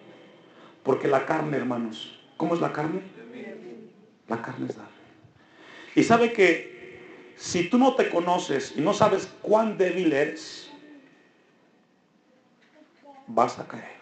porque 0.83 1.07
la 1.07 1.25
carne, 1.25 1.55
hermanos, 1.55 2.19
¿cómo 2.35 2.55
es 2.55 2.59
la 2.59 2.73
carne? 2.73 2.99
La 4.27 4.41
carne 4.41 4.67
es 4.67 4.75
dar. 4.75 4.89
Y 5.95 6.03
sabe 6.03 6.33
que 6.33 7.31
si 7.37 7.69
tú 7.69 7.77
no 7.77 7.95
te 7.95 8.09
conoces 8.09 8.73
y 8.75 8.81
no 8.81 8.93
sabes 8.93 9.33
cuán 9.41 9.77
débil 9.77 10.11
eres, 10.11 10.65
vas 13.27 13.59
a 13.59 13.67
caer. 13.67 13.95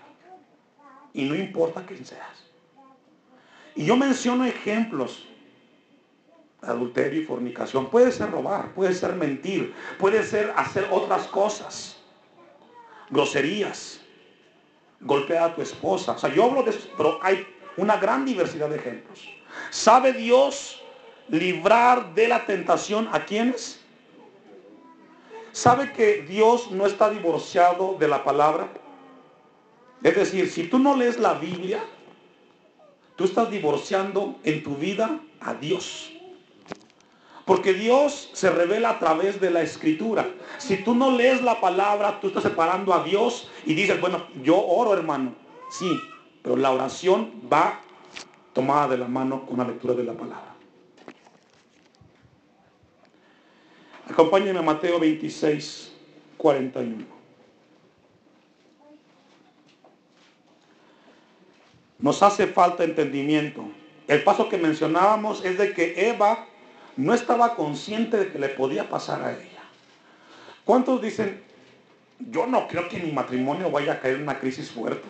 Y 1.14 1.26
no 1.26 1.36
importa 1.36 1.86
quién 1.86 2.06
seas. 2.06 2.44
Y 3.76 3.86
yo 3.86 3.96
menciono 3.96 4.46
ejemplos. 4.46 5.28
Adulterio 6.62 7.22
y 7.22 7.26
fornicación. 7.26 7.90
Puede 7.90 8.12
ser 8.12 8.32
robar, 8.32 8.74
puede 8.74 8.94
ser 8.94 9.14
mentir, 9.16 9.74
puede 10.00 10.24
ser 10.24 10.54
hacer 10.56 10.88
otras 10.92 11.28
cosas 11.28 11.98
groserías, 13.10 14.00
golpear 15.02 15.52
a 15.52 15.56
tu 15.56 15.62
esposa. 15.62 16.14
O 16.14 16.18
sea, 16.18 16.34
yo 16.34 16.46
hablo 16.46 16.64
de 16.64 16.72
eso, 16.72 16.90
pero 16.98 17.20
hay 17.22 17.46
una 17.78 17.98
gran 17.98 18.26
diversidad 18.26 18.70
de 18.70 18.78
ejemplos. 18.78 19.30
¿Sabe 19.70 20.14
Dios 20.14 20.82
librar 21.30 22.14
de 22.16 22.28
la 22.28 22.46
tentación 22.46 23.10
a 23.12 23.26
quienes? 23.26 23.80
¿Sabe 25.52 25.92
que 25.94 26.24
Dios 26.24 26.72
no 26.72 26.86
está 26.86 27.10
divorciado 27.10 27.96
de 28.00 28.08
la 28.08 28.24
palabra? 28.24 28.68
Es 30.04 30.16
decir, 30.16 30.50
si 30.50 30.64
tú 30.66 30.80
no 30.80 30.98
lees 30.98 31.18
la 31.18 31.36
Biblia, 31.36 31.84
tú 33.16 33.24
estás 33.24 33.50
divorciando 33.50 34.36
en 34.44 34.62
tu 34.62 34.76
vida 34.76 35.22
a 35.40 35.54
Dios. 35.54 36.12
Porque 37.46 37.74
Dios 37.74 38.30
se 38.34 38.50
revela 38.50 38.92
a 38.92 39.00
través 39.00 39.40
de 39.40 39.50
la 39.50 39.62
escritura. 39.62 40.30
Si 40.58 40.78
tú 40.78 40.94
no 40.94 41.12
lees 41.12 41.42
la 41.42 41.60
palabra, 41.60 42.20
tú 42.20 42.28
estás 42.28 42.44
separando 42.44 42.94
a 42.94 43.04
Dios 43.04 43.50
y 43.66 43.74
dices, 43.74 44.00
bueno, 44.00 44.28
yo 44.44 44.58
oro 44.58 44.94
hermano. 44.94 45.36
Sí, 45.72 46.00
pero 46.42 46.58
la 46.58 46.72
oración 46.72 47.32
va 47.52 47.82
tomada 48.54 48.90
de 48.90 48.98
la 48.98 49.08
mano 49.08 49.46
con 49.46 49.58
la 49.58 49.66
lectura 49.66 49.94
de 49.94 50.04
la 50.04 50.14
palabra. 50.14 50.54
Acompáñenme 54.10 54.60
a 54.60 54.64
Mateo 54.64 55.00
26, 55.00 55.94
41. 56.38 57.13
Nos 62.04 62.22
hace 62.22 62.48
falta 62.48 62.84
entendimiento. 62.84 63.64
El 64.10 64.26
paso 64.26 64.50
que 64.50 64.58
mencionábamos 64.58 65.46
es 65.46 65.58
de 65.58 65.72
que 65.72 66.10
Eva 66.10 66.48
no 66.98 67.14
estaba 67.14 67.56
consciente 67.56 68.18
de 68.18 68.30
que 68.30 68.40
le 68.40 68.50
podía 68.50 68.90
pasar 68.90 69.24
a 69.24 69.32
ella. 69.32 69.64
¿Cuántos 70.66 71.02
dicen, 71.02 71.42
yo 72.20 72.46
no 72.46 72.68
creo 72.68 72.90
que 72.90 73.00
mi 73.00 73.14
matrimonio 73.14 73.72
vaya 73.72 73.94
a 73.94 74.00
caer 74.02 74.18
en 74.18 74.24
una 74.24 74.38
crisis 74.38 74.70
fuerte? 74.70 75.08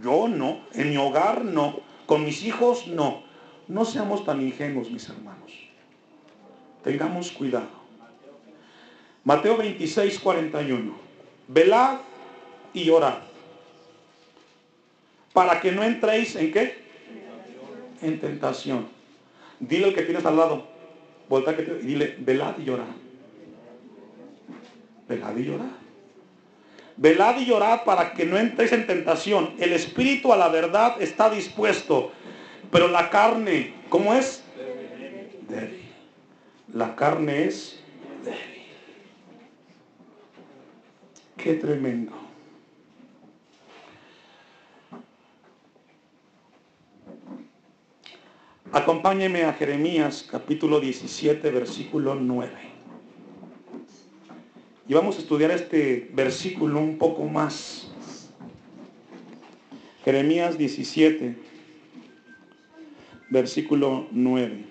Yo 0.00 0.28
no, 0.28 0.60
en 0.74 0.90
mi 0.90 0.96
hogar 0.96 1.44
no, 1.44 1.80
con 2.06 2.24
mis 2.24 2.44
hijos 2.44 2.86
no. 2.86 3.24
No 3.66 3.84
seamos 3.84 4.24
tan 4.24 4.40
ingenuos, 4.40 4.92
mis 4.92 5.08
hermanos. 5.08 5.50
Tengamos 6.84 7.32
cuidado. 7.32 7.82
Mateo 9.24 9.56
26, 9.56 10.20
41. 10.20 10.94
velad 11.48 11.98
y 12.72 12.90
orad. 12.90 13.31
Para 15.32 15.60
que 15.60 15.72
no 15.72 15.82
entréis 15.82 16.36
en 16.36 16.52
qué? 16.52 16.82
En 18.02 18.20
tentación. 18.20 18.88
Dile 19.60 19.86
al 19.86 19.94
que 19.94 20.02
tienes 20.02 20.24
al 20.24 20.36
lado. 20.36 20.66
Vuelta 21.28 21.56
que 21.56 21.62
te, 21.62 21.72
y 21.80 21.86
dile, 21.86 22.16
velad 22.18 22.58
y 22.58 22.64
llorad. 22.64 22.84
Velad 25.08 25.36
y 25.36 25.44
llorad. 25.44 25.82
Velad 26.96 27.38
y 27.40 27.46
llorad 27.46 27.84
para 27.84 28.12
que 28.12 28.26
no 28.26 28.36
entréis 28.36 28.72
en 28.72 28.86
tentación. 28.86 29.54
El 29.58 29.72
espíritu 29.72 30.32
a 30.32 30.36
la 30.36 30.48
verdad 30.48 31.00
está 31.00 31.30
dispuesto, 31.30 32.12
pero 32.70 32.88
la 32.88 33.08
carne, 33.08 33.74
¿cómo 33.88 34.12
es? 34.14 34.42
Débil. 35.48 35.82
La 36.74 36.94
carne 36.94 37.44
es 37.44 37.80
débil. 38.24 38.66
Qué 41.36 41.54
tremendo. 41.54 42.12
Acompáñeme 48.74 49.44
a 49.44 49.52
Jeremías 49.52 50.26
capítulo 50.26 50.80
17, 50.80 51.50
versículo 51.50 52.14
9. 52.14 52.50
Y 54.88 54.94
vamos 54.94 55.16
a 55.16 55.18
estudiar 55.18 55.50
este 55.50 56.10
versículo 56.14 56.80
un 56.80 56.96
poco 56.96 57.26
más. 57.26 57.92
Jeremías 60.06 60.56
17, 60.56 61.36
versículo 63.28 64.06
9. 64.10 64.64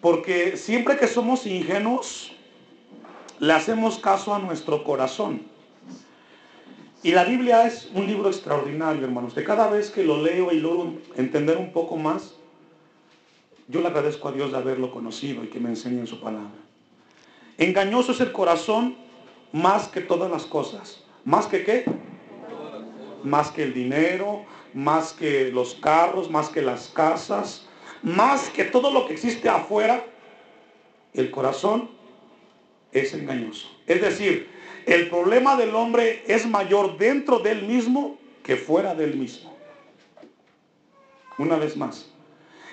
Porque 0.00 0.56
siempre 0.56 0.96
que 0.96 1.06
somos 1.06 1.46
ingenuos, 1.46 2.35
le 3.46 3.52
hacemos 3.52 3.98
caso 3.98 4.34
a 4.34 4.38
nuestro 4.38 4.82
corazón. 4.82 5.42
Y 7.02 7.12
la 7.12 7.24
Biblia 7.24 7.66
es 7.66 7.88
un 7.94 8.06
libro 8.06 8.28
extraordinario, 8.28 9.04
hermanos, 9.04 9.34
que 9.34 9.44
cada 9.44 9.68
vez 9.68 9.90
que 9.90 10.02
lo 10.02 10.20
leo 10.20 10.52
y 10.52 10.58
logro 10.58 10.94
entender 11.14 11.56
un 11.56 11.72
poco 11.72 11.96
más, 11.96 12.34
yo 13.68 13.80
le 13.80 13.86
agradezco 13.86 14.28
a 14.28 14.32
Dios 14.32 14.50
de 14.50 14.58
haberlo 14.58 14.90
conocido 14.90 15.44
y 15.44 15.48
que 15.48 15.60
me 15.60 15.68
enseñe 15.68 16.00
en 16.00 16.06
su 16.06 16.20
palabra. 16.20 16.50
Engañoso 17.58 18.12
es 18.12 18.20
el 18.20 18.32
corazón 18.32 18.96
más 19.52 19.88
que 19.88 20.00
todas 20.00 20.30
las 20.30 20.44
cosas. 20.44 21.04
¿Más 21.24 21.46
que 21.46 21.64
qué? 21.64 21.84
Más 23.22 23.50
que 23.50 23.62
el 23.62 23.72
dinero, 23.72 24.44
más 24.74 25.12
que 25.12 25.50
los 25.52 25.74
carros, 25.74 26.30
más 26.30 26.48
que 26.48 26.62
las 26.62 26.88
casas, 26.88 27.66
más 28.02 28.48
que 28.48 28.64
todo 28.64 28.90
lo 28.90 29.06
que 29.06 29.12
existe 29.12 29.48
afuera. 29.48 30.04
El 31.14 31.30
corazón 31.30 31.95
es 32.92 33.14
engañoso. 33.14 33.68
Es 33.86 34.00
decir, 34.00 34.48
el 34.86 35.08
problema 35.08 35.56
del 35.56 35.74
hombre 35.74 36.22
es 36.26 36.46
mayor 36.46 36.96
dentro 36.96 37.40
del 37.40 37.62
mismo 37.62 38.18
que 38.42 38.56
fuera 38.56 38.94
del 38.94 39.16
mismo. 39.16 39.56
Una 41.38 41.56
vez 41.56 41.76
más, 41.76 42.08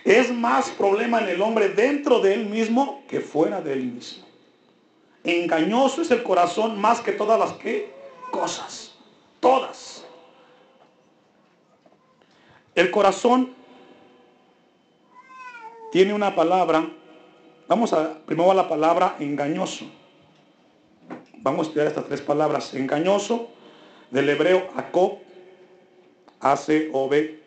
es 0.03 0.31
más 0.31 0.69
problema 0.69 1.19
en 1.21 1.29
el 1.29 1.41
hombre 1.41 1.69
dentro 1.69 2.19
de 2.19 2.33
él 2.33 2.45
mismo 2.45 3.03
que 3.07 3.19
fuera 3.19 3.61
de 3.61 3.73
él 3.73 3.83
mismo. 3.85 4.25
Engañoso 5.23 6.01
es 6.01 6.11
el 6.11 6.21
corazón 6.23 6.79
más 6.79 6.99
que 6.99 7.13
todas 7.13 7.39
las 7.39 7.55
cosas. 8.31 8.93
Todas. 9.39 10.05
El 12.75 12.91
corazón 12.91 13.53
tiene 15.91 16.13
una 16.13 16.35
palabra. 16.35 16.89
Vamos 17.67 17.93
a 17.93 18.19
primero 18.25 18.51
a 18.51 18.55
la 18.55 18.67
palabra 18.67 19.15
engañoso. 19.19 19.85
Vamos 21.43 21.65
a 21.65 21.69
estudiar 21.69 21.87
estas 21.87 22.05
tres 22.05 22.21
palabras. 22.21 22.73
Engañoso, 22.73 23.49
del 24.11 24.29
hebreo 24.29 24.69
A-C-O-B, 26.39 27.39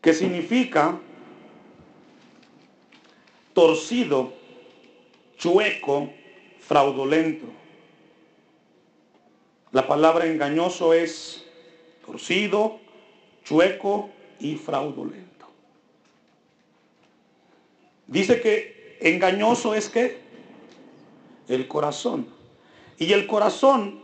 que 0.00 0.14
significa 0.14 1.00
torcido, 3.52 4.32
chueco, 5.36 6.10
fraudulento. 6.60 7.46
La 9.72 9.88
palabra 9.88 10.26
engañoso 10.26 10.94
es 10.94 11.44
torcido, 12.06 12.78
chueco 13.42 14.10
y 14.38 14.54
fraudulento. 14.54 15.48
Dice 18.06 18.40
que 18.40 18.98
engañoso 19.00 19.74
es 19.74 19.88
que 19.88 20.21
el 21.54 21.68
corazón. 21.68 22.26
Y 22.98 23.12
el 23.12 23.26
corazón, 23.26 24.00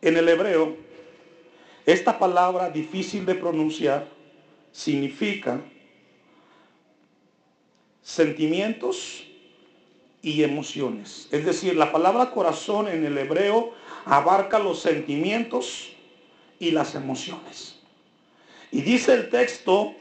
en 0.00 0.16
el 0.16 0.28
hebreo, 0.28 0.76
esta 1.86 2.18
palabra 2.18 2.70
difícil 2.70 3.26
de 3.26 3.34
pronunciar, 3.34 4.08
significa 4.72 5.60
sentimientos 8.02 9.24
y 10.22 10.42
emociones. 10.42 11.28
Es 11.30 11.44
decir, 11.44 11.76
la 11.76 11.92
palabra 11.92 12.30
corazón 12.30 12.88
en 12.88 13.04
el 13.04 13.16
hebreo 13.18 13.72
abarca 14.04 14.58
los 14.58 14.80
sentimientos 14.80 15.90
y 16.58 16.70
las 16.70 16.94
emociones. 16.94 17.78
Y 18.70 18.82
dice 18.82 19.14
el 19.14 19.30
texto 19.30 19.94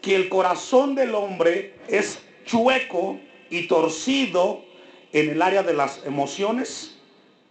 que 0.00 0.16
el 0.16 0.28
corazón 0.28 0.94
del 0.94 1.14
hombre 1.14 1.74
es 1.88 2.18
chueco 2.44 3.18
y 3.50 3.66
torcido 3.66 4.64
en 5.12 5.30
el 5.30 5.42
área 5.42 5.62
de 5.62 5.74
las 5.74 6.04
emociones 6.04 6.96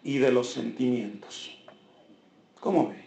y 0.04 0.18
de 0.18 0.32
los 0.32 0.52
sentimientos. 0.52 1.58
¿Cómo 2.60 2.90
ve? 2.90 3.02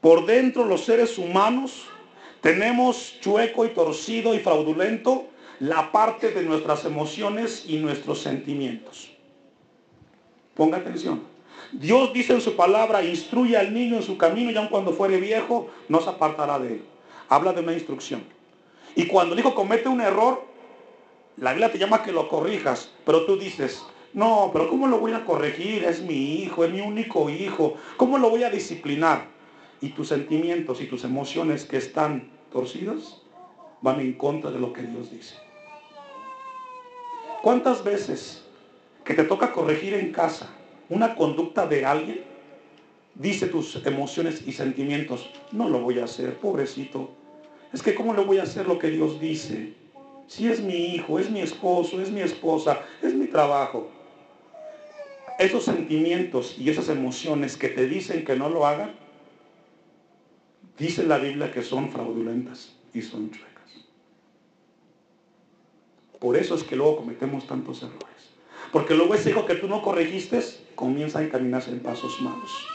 Por 0.00 0.26
dentro 0.26 0.64
los 0.64 0.84
seres 0.84 1.18
humanos 1.18 1.84
tenemos 2.40 3.20
chueco 3.20 3.64
y 3.64 3.70
torcido 3.70 4.34
y 4.34 4.40
fraudulento 4.40 5.28
la 5.60 5.92
parte 5.92 6.32
de 6.32 6.42
nuestras 6.42 6.84
emociones 6.84 7.64
y 7.68 7.76
nuestros 7.76 8.20
sentimientos. 8.20 9.12
Ponga 10.54 10.78
atención. 10.78 11.22
Dios 11.70 12.12
dice 12.12 12.34
en 12.34 12.40
su 12.40 12.56
palabra, 12.56 13.04
instruye 13.04 13.56
al 13.56 13.72
niño 13.72 13.96
en 13.96 14.02
su 14.02 14.18
camino 14.18 14.50
y 14.50 14.56
aun 14.56 14.68
cuando 14.68 14.92
fuere 14.92 15.18
viejo, 15.18 15.70
no 15.88 16.00
se 16.00 16.10
apartará 16.10 16.58
de 16.58 16.74
él. 16.74 16.84
Habla 17.28 17.52
de 17.52 17.60
una 17.60 17.72
instrucción. 17.72 18.24
Y 18.96 19.06
cuando 19.06 19.34
el 19.34 19.40
hijo 19.40 19.54
comete 19.54 19.88
un 19.88 20.00
error, 20.00 20.44
la 21.36 21.52
Biblia 21.52 21.72
te 21.72 21.78
llama 21.78 22.02
que 22.02 22.12
lo 22.12 22.28
corrijas, 22.28 22.90
pero 23.04 23.24
tú 23.24 23.36
dices, 23.36 23.82
no, 24.12 24.50
pero 24.52 24.68
¿cómo 24.68 24.86
lo 24.86 24.98
voy 24.98 25.12
a 25.12 25.24
corregir? 25.24 25.84
Es 25.84 26.02
mi 26.02 26.42
hijo, 26.42 26.64
es 26.64 26.72
mi 26.72 26.80
único 26.80 27.30
hijo. 27.30 27.76
¿Cómo 27.96 28.18
lo 28.18 28.30
voy 28.30 28.44
a 28.44 28.50
disciplinar? 28.50 29.26
Y 29.80 29.90
tus 29.90 30.08
sentimientos 30.08 30.80
y 30.80 30.86
tus 30.86 31.04
emociones 31.04 31.64
que 31.64 31.78
están 31.78 32.30
torcidos 32.52 33.22
van 33.80 34.00
en 34.00 34.12
contra 34.12 34.50
de 34.50 34.60
lo 34.60 34.72
que 34.72 34.82
Dios 34.82 35.10
dice. 35.10 35.36
¿Cuántas 37.42 37.82
veces 37.82 38.44
que 39.04 39.14
te 39.14 39.24
toca 39.24 39.52
corregir 39.52 39.94
en 39.94 40.12
casa 40.12 40.50
una 40.88 41.14
conducta 41.14 41.66
de 41.66 41.86
alguien, 41.86 42.20
dice 43.14 43.46
tus 43.46 43.84
emociones 43.86 44.42
y 44.46 44.52
sentimientos, 44.52 45.30
no 45.50 45.68
lo 45.68 45.80
voy 45.80 45.98
a 45.98 46.04
hacer, 46.04 46.36
pobrecito. 46.36 47.10
Es 47.72 47.82
que 47.82 47.94
¿cómo 47.94 48.12
le 48.14 48.22
voy 48.22 48.38
a 48.38 48.42
hacer 48.42 48.66
lo 48.66 48.78
que 48.78 48.90
Dios 48.90 49.18
dice? 49.18 49.74
Si 50.34 50.48
es 50.48 50.60
mi 50.60 50.94
hijo, 50.94 51.18
es 51.18 51.28
mi 51.28 51.42
esposo, 51.42 52.00
es 52.00 52.10
mi 52.10 52.22
esposa, 52.22 52.80
es 53.02 53.12
mi 53.12 53.26
trabajo. 53.26 53.90
Esos 55.38 55.66
sentimientos 55.66 56.56
y 56.56 56.70
esas 56.70 56.88
emociones 56.88 57.58
que 57.58 57.68
te 57.68 57.86
dicen 57.86 58.24
que 58.24 58.34
no 58.34 58.48
lo 58.48 58.66
hagan, 58.66 58.94
dice 60.78 61.02
la 61.02 61.18
Biblia 61.18 61.52
que 61.52 61.60
son 61.60 61.92
fraudulentas 61.92 62.74
y 62.94 63.02
son 63.02 63.30
chuecas. 63.30 63.52
Por 66.18 66.38
eso 66.38 66.54
es 66.54 66.64
que 66.64 66.76
luego 66.76 66.96
cometemos 66.96 67.46
tantos 67.46 67.82
errores. 67.82 68.32
Porque 68.72 68.94
luego 68.94 69.14
ese 69.14 69.28
hijo 69.28 69.44
que 69.44 69.56
tú 69.56 69.68
no 69.68 69.82
corregiste 69.82 70.40
comienza 70.74 71.18
a 71.18 71.24
encaminarse 71.24 71.72
en 71.72 71.80
pasos 71.80 72.22
malos. 72.22 72.66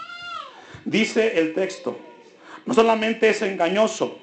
Dice 0.86 1.39
el 1.39 1.55
texto, 1.55 1.97
no 2.68 2.76
solamente 2.76 3.30
es 3.30 3.41
engañoso, 3.41 4.20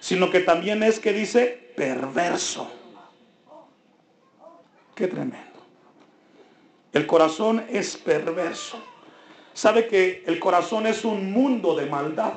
sino 0.00 0.30
que 0.30 0.40
también 0.40 0.82
es 0.82 0.98
que 1.00 1.14
dice 1.14 1.61
perverso. 1.74 2.70
Qué 4.94 5.08
tremendo. 5.08 5.38
El 6.92 7.06
corazón 7.06 7.64
es 7.70 7.96
perverso. 7.96 8.78
Sabe 9.54 9.86
que 9.86 10.22
el 10.26 10.38
corazón 10.38 10.86
es 10.86 11.04
un 11.04 11.32
mundo 11.32 11.74
de 11.74 11.86
maldad. 11.86 12.34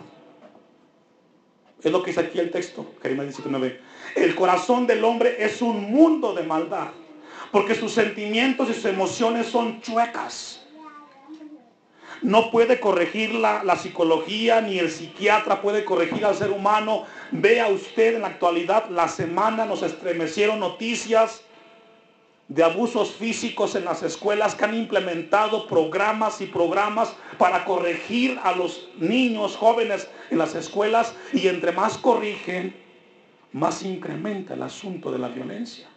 Es 1.83 1.91
lo 1.91 2.01
que 2.01 2.11
dice 2.11 2.21
aquí 2.21 2.39
el 2.39 2.51
texto, 2.51 2.93
Jeremías 3.01 3.27
19. 3.27 3.79
El 4.15 4.35
corazón 4.35 4.87
del 4.87 5.03
hombre 5.03 5.43
es 5.43 5.61
un 5.61 5.91
mundo 5.91 6.33
de 6.33 6.43
maldad. 6.43 6.87
Porque 7.51 7.75
sus 7.75 7.93
sentimientos 7.93 8.69
y 8.69 8.73
sus 8.73 8.85
emociones 8.85 9.47
son 9.47 9.81
chuecas. 9.81 10.64
No 12.25 12.49
puede 12.49 12.79
corregir 12.79 13.35
la, 13.35 13.75
psicología, 13.77 14.59
ni 14.59 14.79
el 14.79 14.89
psiquiatra 14.89 15.61
puede 15.61 15.85
corregir 15.85 16.25
al 16.25 16.35
ser 16.35 16.49
humano. 16.49 17.03
Vea 17.31 17.67
usted 17.67 18.15
en 18.15 18.21
la 18.21 18.29
actualidad, 18.29 18.89
la 18.89 19.07
semana 19.07 19.65
nos 19.65 19.83
estremecieron 19.83 20.59
noticias 20.59 21.43
de 22.47 22.63
abusos 22.63 23.11
físicos 23.11 23.75
en 23.75 23.85
las 23.85 24.01
escuelas 24.01 24.55
que 24.55 24.65
han 24.65 24.75
implementado 24.75 25.67
programas 25.67 26.41
y 26.41 26.47
programas 26.47 27.15
para 27.37 27.63
corregir 27.63 28.39
a 28.43 28.53
los 28.53 28.89
niños 28.97 29.55
jóvenes 29.55 30.09
en 30.31 30.39
las 30.39 30.55
escuelas 30.55 31.15
y 31.31 31.47
entre 31.47 31.71
más 31.73 31.95
corrigen, 31.97 32.75
más 33.51 33.83
incrementa 33.83 34.55
el 34.55 34.63
asunto 34.63 35.11
de 35.11 35.19
la 35.19 35.27
violencia. 35.27 35.87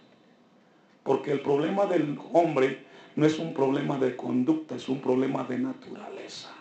Porque 1.05 1.33
el 1.33 1.41
problema 1.41 1.87
del 1.87 2.19
hombre 2.35 2.87
no 3.19 3.27
es 3.27 3.41
un 3.41 3.53
problema 3.53 3.99
de 3.99 4.15
conducta, 4.15 4.77
es 4.77 4.89
un 4.89 5.01
problema 5.01 5.43
de 5.43 5.59
naturaleza. 5.59 6.55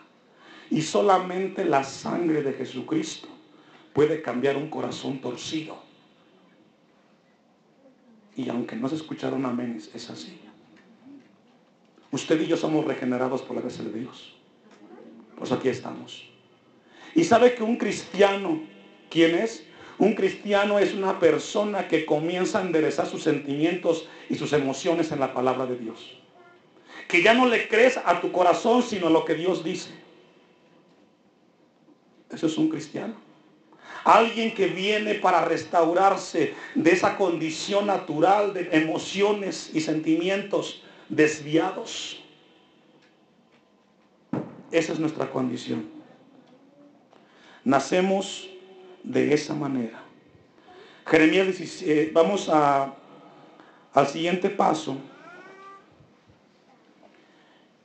Y 0.68 0.82
solamente 0.82 1.64
la 1.64 1.84
sangre 1.84 2.42
de 2.42 2.52
Jesucristo 2.52 3.28
puede 3.92 4.22
cambiar 4.22 4.56
un 4.56 4.68
corazón 4.68 5.20
torcido. 5.20 5.78
Y 8.34 8.48
aunque 8.48 8.74
no 8.74 8.88
se 8.88 8.96
escucharon 8.96 9.46
amén, 9.46 9.80
es 9.94 10.10
así. 10.10 10.36
Usted 12.10 12.40
y 12.40 12.48
yo 12.48 12.56
somos 12.56 12.84
regenerados 12.84 13.42
por 13.42 13.54
la 13.54 13.62
gracia 13.62 13.84
de 13.84 13.92
Dios. 13.92 14.34
Pues 15.36 15.52
aquí 15.52 15.68
estamos. 15.68 16.28
Y 17.14 17.22
sabe 17.22 17.54
que 17.54 17.62
un 17.62 17.76
cristiano, 17.76 18.62
¿quién 19.08 19.36
es? 19.36 19.64
Un 19.96 20.14
cristiano 20.14 20.80
es 20.80 20.92
una 20.92 21.20
persona 21.20 21.86
que 21.86 22.04
comienza 22.04 22.58
a 22.58 22.62
enderezar 22.62 23.06
sus 23.06 23.22
sentimientos 23.22 24.08
y 24.28 24.34
sus 24.34 24.52
emociones 24.52 25.12
en 25.12 25.20
la 25.20 25.32
palabra 25.32 25.64
de 25.64 25.76
Dios. 25.78 26.18
Que 27.08 27.22
ya 27.22 27.34
no 27.34 27.46
le 27.46 27.66
crees 27.68 27.96
a 27.96 28.20
tu 28.20 28.30
corazón, 28.30 28.82
sino 28.82 29.08
a 29.08 29.10
lo 29.10 29.24
que 29.24 29.34
Dios 29.34 29.64
dice. 29.64 29.90
Eso 32.30 32.46
es 32.46 32.58
un 32.58 32.68
cristiano. 32.68 33.14
Alguien 34.04 34.54
que 34.54 34.66
viene 34.66 35.14
para 35.14 35.44
restaurarse 35.44 36.54
de 36.74 36.90
esa 36.92 37.16
condición 37.16 37.86
natural 37.86 38.54
de 38.54 38.68
emociones 38.72 39.70
y 39.72 39.80
sentimientos 39.80 40.82
desviados. 41.08 42.22
Esa 44.70 44.92
es 44.92 44.98
nuestra 44.98 45.30
condición. 45.30 45.88
Nacemos 47.64 48.48
de 49.02 49.32
esa 49.32 49.54
manera. 49.54 50.02
Jeremías 51.06 51.46
17, 51.46 52.10
vamos 52.12 52.48
a, 52.50 52.94
al 53.94 54.06
siguiente 54.08 54.50
paso 54.50 54.96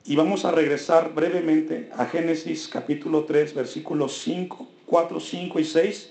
y 0.06 0.16
vamos 0.16 0.44
a 0.44 0.50
regresar 0.50 1.14
brevemente 1.14 1.90
a 1.96 2.04
Génesis 2.04 2.68
capítulo 2.68 3.24
3, 3.24 3.54
versículos 3.54 4.18
5, 4.18 4.68
4, 4.84 5.20
5 5.20 5.58
y 5.60 5.64
6. 5.64 6.10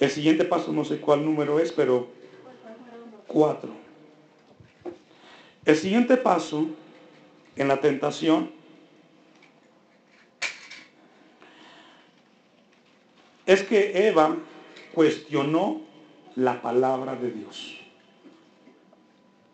El 0.00 0.10
siguiente 0.10 0.44
paso 0.44 0.72
no 0.72 0.84
sé 0.84 0.98
cuál 0.98 1.24
número 1.24 1.60
es, 1.60 1.70
pero 1.70 2.08
4. 3.28 3.70
El 5.64 5.76
siguiente 5.76 6.16
paso 6.16 6.66
en 7.54 7.68
la 7.68 7.80
tentación 7.80 8.50
es 13.46 13.62
que 13.62 14.08
Eva 14.08 14.36
cuestionó 14.94 15.82
la 16.34 16.60
palabra 16.60 17.14
de 17.14 17.30
Dios. 17.30 17.79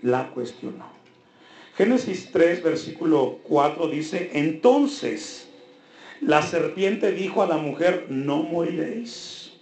La 0.02 0.28
cuestionó. 0.30 0.86
Génesis 1.76 2.30
3, 2.32 2.62
versículo 2.62 3.38
4 3.44 3.88
dice, 3.88 4.30
entonces 4.34 5.48
la 6.20 6.42
serpiente 6.42 7.12
dijo 7.12 7.42
a 7.42 7.46
la 7.46 7.58
mujer, 7.58 8.06
no 8.08 8.42
moriréis, 8.42 9.52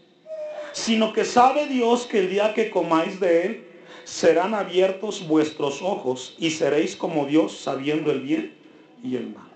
sino 0.73 1.13
que 1.13 1.25
sabe 1.25 1.67
Dios 1.67 2.07
que 2.07 2.21
el 2.21 2.31
día 2.31 2.55
que 2.55 2.71
comáis 2.71 3.19
de 3.19 3.47
él, 3.47 3.65
serán 4.05 4.55
abiertos 4.55 5.27
vuestros 5.27 5.81
ojos 5.83 6.37
y 6.39 6.51
seréis 6.51 6.95
como 6.95 7.25
Dios 7.25 7.59
sabiendo 7.59 8.11
el 8.11 8.21
bien 8.21 8.55
y 9.03 9.17
el 9.17 9.29
mal. 9.31 9.49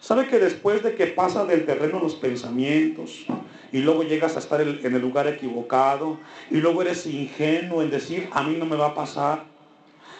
¿Sabe 0.00 0.28
que 0.28 0.38
después 0.38 0.82
de 0.82 0.94
que 0.94 1.06
pasa 1.06 1.44
del 1.46 1.64
terreno 1.64 1.98
los 1.98 2.14
pensamientos, 2.14 3.24
y 3.72 3.78
luego 3.78 4.02
llegas 4.02 4.36
a 4.36 4.38
estar 4.38 4.60
en 4.60 4.94
el 4.94 5.00
lugar 5.00 5.26
equivocado 5.26 6.18
y 6.50 6.58
luego 6.58 6.82
eres 6.82 7.06
ingenuo 7.06 7.82
en 7.82 7.90
decir, 7.90 8.28
a 8.32 8.42
mí 8.42 8.56
no 8.58 8.66
me 8.66 8.76
va 8.76 8.88
a 8.88 8.94
pasar. 8.94 9.44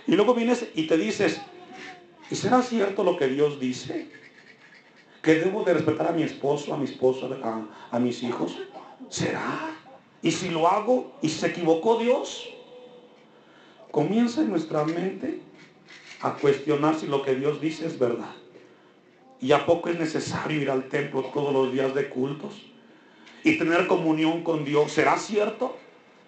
Y 0.06 0.16
luego 0.16 0.34
vienes 0.34 0.66
y 0.74 0.86
te 0.86 0.96
dices, 0.96 1.40
¿y 2.30 2.34
será 2.34 2.62
cierto 2.62 3.04
lo 3.04 3.16
que 3.16 3.28
Dios 3.28 3.60
dice? 3.60 4.08
¿Que 5.22 5.36
debo 5.36 5.62
de 5.64 5.74
respetar 5.74 6.08
a 6.08 6.12
mi 6.12 6.22
esposo, 6.22 6.74
a 6.74 6.76
mi 6.76 6.84
esposa, 6.84 7.26
a, 7.42 7.96
a 7.96 7.98
mis 7.98 8.22
hijos? 8.22 8.58
¿Será? 9.08 9.76
¿Y 10.22 10.30
si 10.32 10.48
lo 10.48 10.68
hago 10.68 11.16
y 11.22 11.28
se 11.28 11.48
equivocó 11.48 11.98
Dios? 11.98 12.48
Comienza 13.90 14.40
en 14.40 14.50
nuestra 14.50 14.84
mente 14.84 15.40
a 16.20 16.34
cuestionar 16.34 16.98
si 16.98 17.06
lo 17.06 17.22
que 17.22 17.34
Dios 17.34 17.60
dice 17.60 17.86
es 17.86 17.98
verdad. 17.98 18.34
¿Y 19.40 19.52
a 19.52 19.66
poco 19.66 19.88
es 19.88 19.98
necesario 19.98 20.60
ir 20.60 20.70
al 20.70 20.88
templo 20.88 21.22
todos 21.32 21.52
los 21.52 21.72
días 21.72 21.94
de 21.94 22.08
cultos? 22.08 22.72
y 23.44 23.58
tener 23.58 23.86
comunión 23.86 24.42
con 24.42 24.64
Dios. 24.64 24.92
¿Será 24.92 25.18
cierto? 25.18 25.76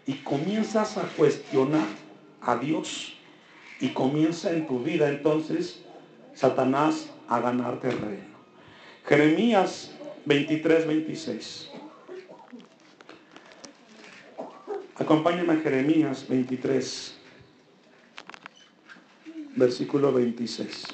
Y 0.06 0.14
comienzas 0.14 0.96
a 0.96 1.02
cuestionar 1.02 1.86
a 2.40 2.56
Dios. 2.56 3.13
Y 3.84 3.90
comienza 3.90 4.50
en 4.50 4.66
tu 4.66 4.82
vida 4.82 5.10
entonces 5.10 5.82
Satanás 6.32 7.10
a 7.28 7.38
ganar 7.38 7.80
terreno. 7.80 8.32
Jeremías 9.06 9.90
23, 10.24 10.86
26. 10.86 11.70
Acompáñame 14.96 15.52
a 15.52 15.56
Jeremías 15.56 16.26
23, 16.26 17.14
versículo 19.54 20.14
26. 20.14 20.86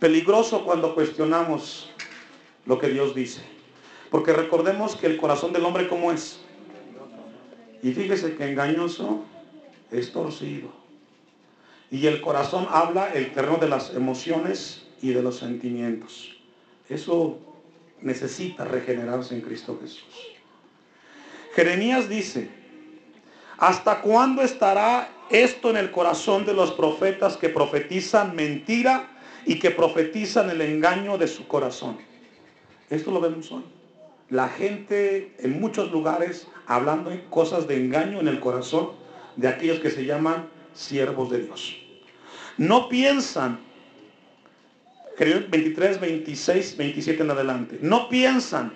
peligroso 0.00 0.64
cuando 0.64 0.94
cuestionamos 0.94 1.90
lo 2.66 2.78
que 2.78 2.88
Dios 2.88 3.14
dice. 3.14 3.42
Porque 4.10 4.32
recordemos 4.32 4.96
que 4.96 5.06
el 5.06 5.16
corazón 5.18 5.52
del 5.52 5.64
hombre 5.64 5.88
como 5.88 6.12
es. 6.12 6.40
Y 7.82 7.92
fíjese 7.92 8.34
que 8.34 8.48
engañoso 8.48 9.24
es 9.90 10.12
torcido. 10.12 10.70
Y 11.90 12.06
el 12.06 12.20
corazón 12.20 12.66
habla 12.70 13.12
el 13.14 13.32
terreno 13.32 13.56
de 13.56 13.68
las 13.68 13.94
emociones 13.94 14.86
y 15.00 15.10
de 15.10 15.22
los 15.22 15.38
sentimientos. 15.38 16.36
Eso 16.88 17.38
necesita 18.02 18.64
regenerarse 18.64 19.34
en 19.34 19.40
Cristo 19.40 19.78
Jesús. 19.80 20.28
Jeremías 21.54 22.08
dice, 22.08 22.50
¿hasta 23.58 24.00
cuándo 24.02 24.42
estará 24.42 25.10
esto 25.30 25.70
en 25.70 25.76
el 25.76 25.90
corazón 25.90 26.46
de 26.46 26.54
los 26.54 26.72
profetas 26.72 27.36
que 27.36 27.48
profetizan 27.48 28.34
mentira 28.34 29.08
y 29.44 29.58
que 29.58 29.70
profetizan 29.70 30.50
el 30.50 30.60
engaño 30.60 31.18
de 31.18 31.28
su 31.28 31.46
corazón. 31.46 31.98
Esto 32.90 33.10
lo 33.10 33.20
vemos 33.20 33.50
hoy. 33.52 33.64
La 34.30 34.48
gente 34.48 35.34
en 35.38 35.60
muchos 35.60 35.90
lugares 35.90 36.46
hablando 36.66 37.10
cosas 37.30 37.66
de 37.66 37.76
engaño 37.76 38.20
en 38.20 38.28
el 38.28 38.40
corazón 38.40 38.90
de 39.36 39.48
aquellos 39.48 39.80
que 39.80 39.90
se 39.90 40.04
llaman 40.04 40.48
siervos 40.74 41.30
de 41.30 41.44
Dios. 41.44 41.76
No 42.58 42.88
piensan, 42.88 43.60
23, 45.18 46.00
26, 46.00 46.76
27 46.76 47.22
en 47.22 47.30
adelante, 47.30 47.78
no 47.80 48.08
piensan 48.08 48.72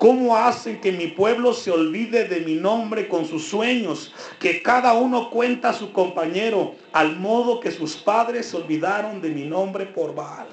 ¿Cómo 0.00 0.34
hacen 0.34 0.80
que 0.80 0.92
mi 0.92 1.08
pueblo 1.08 1.52
se 1.52 1.70
olvide 1.70 2.26
de 2.26 2.40
mi 2.40 2.54
nombre 2.54 3.06
con 3.06 3.26
sus 3.26 3.48
sueños? 3.48 4.14
Que 4.38 4.62
cada 4.62 4.94
uno 4.94 5.28
cuenta 5.28 5.68
a 5.68 5.72
su 5.74 5.92
compañero, 5.92 6.74
al 6.92 7.16
modo 7.16 7.60
que 7.60 7.70
sus 7.70 7.98
padres 7.98 8.46
se 8.46 8.56
olvidaron 8.56 9.20
de 9.20 9.28
mi 9.28 9.44
nombre 9.44 9.84
por 9.84 10.14
Baal. 10.14 10.46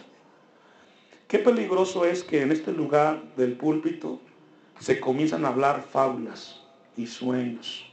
Qué 1.29 1.39
peligroso 1.39 2.03
es 2.03 2.25
que 2.25 2.41
en 2.41 2.51
este 2.51 2.73
lugar 2.73 3.23
del 3.37 3.53
púlpito 3.53 4.19
se 4.79 4.99
comienzan 4.99 5.45
a 5.45 5.49
hablar 5.49 5.83
fábulas 5.91 6.61
y 6.95 7.07
sueños 7.07 7.85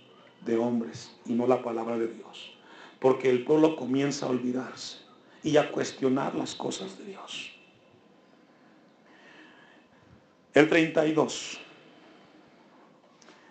de 0.45 0.57
hombres 0.57 1.15
y 1.27 1.33
no 1.33 1.47
la 1.47 1.63
palabra 1.63 1.99
de 1.99 2.09
Dios. 2.09 2.53
Porque 2.99 3.31
el 3.31 3.45
pueblo 3.45 3.77
comienza 3.77 4.27
a 4.27 4.31
olvidarse 4.31 4.99
y 5.43 5.57
a 5.57 5.71
cuestionar 5.71 6.35
las 6.35 6.55
cosas 6.55 6.99
de 6.99 7.05
Dios. 7.05 7.53
El 10.55 10.69
32. 10.69 11.61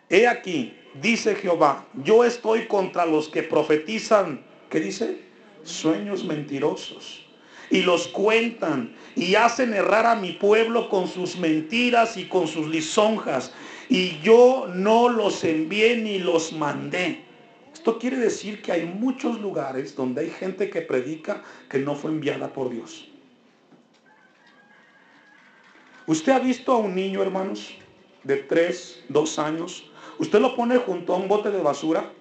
He 0.10 0.28
aquí, 0.28 0.78
dice 1.02 1.36
Jehová, 1.36 1.86
yo 2.04 2.24
estoy 2.24 2.68
contra 2.68 3.06
los 3.06 3.30
que 3.30 3.44
profetizan, 3.44 4.44
¿qué 4.70 4.80
dice? 4.80 5.22
Sueños 5.64 6.24
mentirosos. 6.24 7.23
Y 7.74 7.82
los 7.82 8.08
cuentan 8.08 8.94
y 9.16 9.34
hacen 9.34 9.74
errar 9.74 10.06
a 10.06 10.16
mi 10.16 10.34
pueblo 10.34 10.90
con 10.90 11.08
sus 11.08 11.38
mentiras 11.38 12.18
y 12.18 12.26
con 12.26 12.48
sus 12.48 12.68
lisonjas. 12.68 13.52
Y 13.90 14.20
yo 14.20 14.68
no 14.72 15.10
los 15.10 15.44
envié 15.44 15.98
ni 15.98 16.20
los 16.20 16.54
mandé. 16.54 17.26
Esto 17.74 17.98
quiere 17.98 18.18
decir 18.18 18.62
que 18.62 18.74
hay 18.74 18.86
muchos 18.86 19.42
lugares 19.42 19.96
donde 19.96 20.22
hay 20.22 20.30
gente 20.30 20.70
que 20.70 20.82
predica 20.82 21.42
que 21.68 21.80
no 21.80 21.96
fue 21.96 22.12
enviada 22.12 22.54
por 22.54 22.70
Dios. 22.70 23.10
¿Usted 26.06 26.32
ha 26.32 26.40
visto 26.40 26.74
a 26.74 26.78
un 26.78 26.94
niño, 26.94 27.24
hermanos, 27.24 27.74
de 28.24 28.38
3, 28.38 29.06
2 29.10 29.40
años? 29.40 29.90
Usted 30.20 30.40
lo 30.40 30.56
pone 30.56 30.78
junto 30.78 31.16
a 31.16 31.18
un 31.18 31.28
bote 31.28 31.50
de 31.50 31.60
basura 31.60 32.14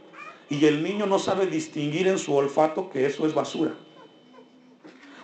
y 0.49 0.65
el 0.65 0.83
niño 0.83 1.05
no 1.05 1.19
sabe 1.19 1.47
distinguir 1.47 2.09
en 2.09 2.17
su 2.17 2.35
olfato 2.35 2.89
que 2.89 3.05
eso 3.05 3.27
es 3.27 3.35
basura. 3.35 3.75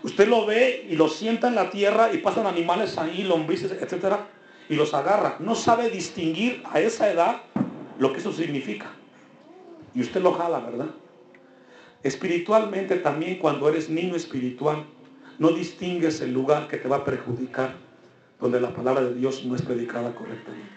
Usted 0.08 0.26
lo 0.26 0.46
ve 0.46 0.86
y 0.88 0.96
lo 0.96 1.06
sienta 1.06 1.48
en 1.48 1.54
la 1.54 1.68
tierra 1.68 2.10
y 2.14 2.16
pasan 2.16 2.46
animales 2.46 2.96
ahí, 2.96 3.24
lombrices, 3.24 3.72
etcétera, 3.72 4.26
y 4.66 4.74
los 4.74 4.94
agarra. 4.94 5.36
No 5.38 5.54
sabe 5.54 5.90
distinguir 5.90 6.62
a 6.72 6.80
esa 6.80 7.12
edad 7.12 7.42
lo 7.98 8.14
que 8.14 8.20
eso 8.20 8.32
significa. 8.32 8.86
Y 9.94 10.00
usted 10.00 10.22
lo 10.22 10.32
jala, 10.32 10.60
¿verdad? 10.60 10.86
Espiritualmente 12.02 12.96
también 12.96 13.38
cuando 13.38 13.68
eres 13.68 13.90
niño 13.90 14.16
espiritual, 14.16 14.86
no 15.38 15.50
distingues 15.50 16.22
el 16.22 16.32
lugar 16.32 16.68
que 16.68 16.78
te 16.78 16.88
va 16.88 16.96
a 16.96 17.04
perjudicar, 17.04 17.74
donde 18.40 18.62
la 18.62 18.72
palabra 18.72 19.02
de 19.02 19.14
Dios 19.14 19.44
no 19.44 19.56
es 19.56 19.60
predicada 19.60 20.14
correctamente. 20.14 20.72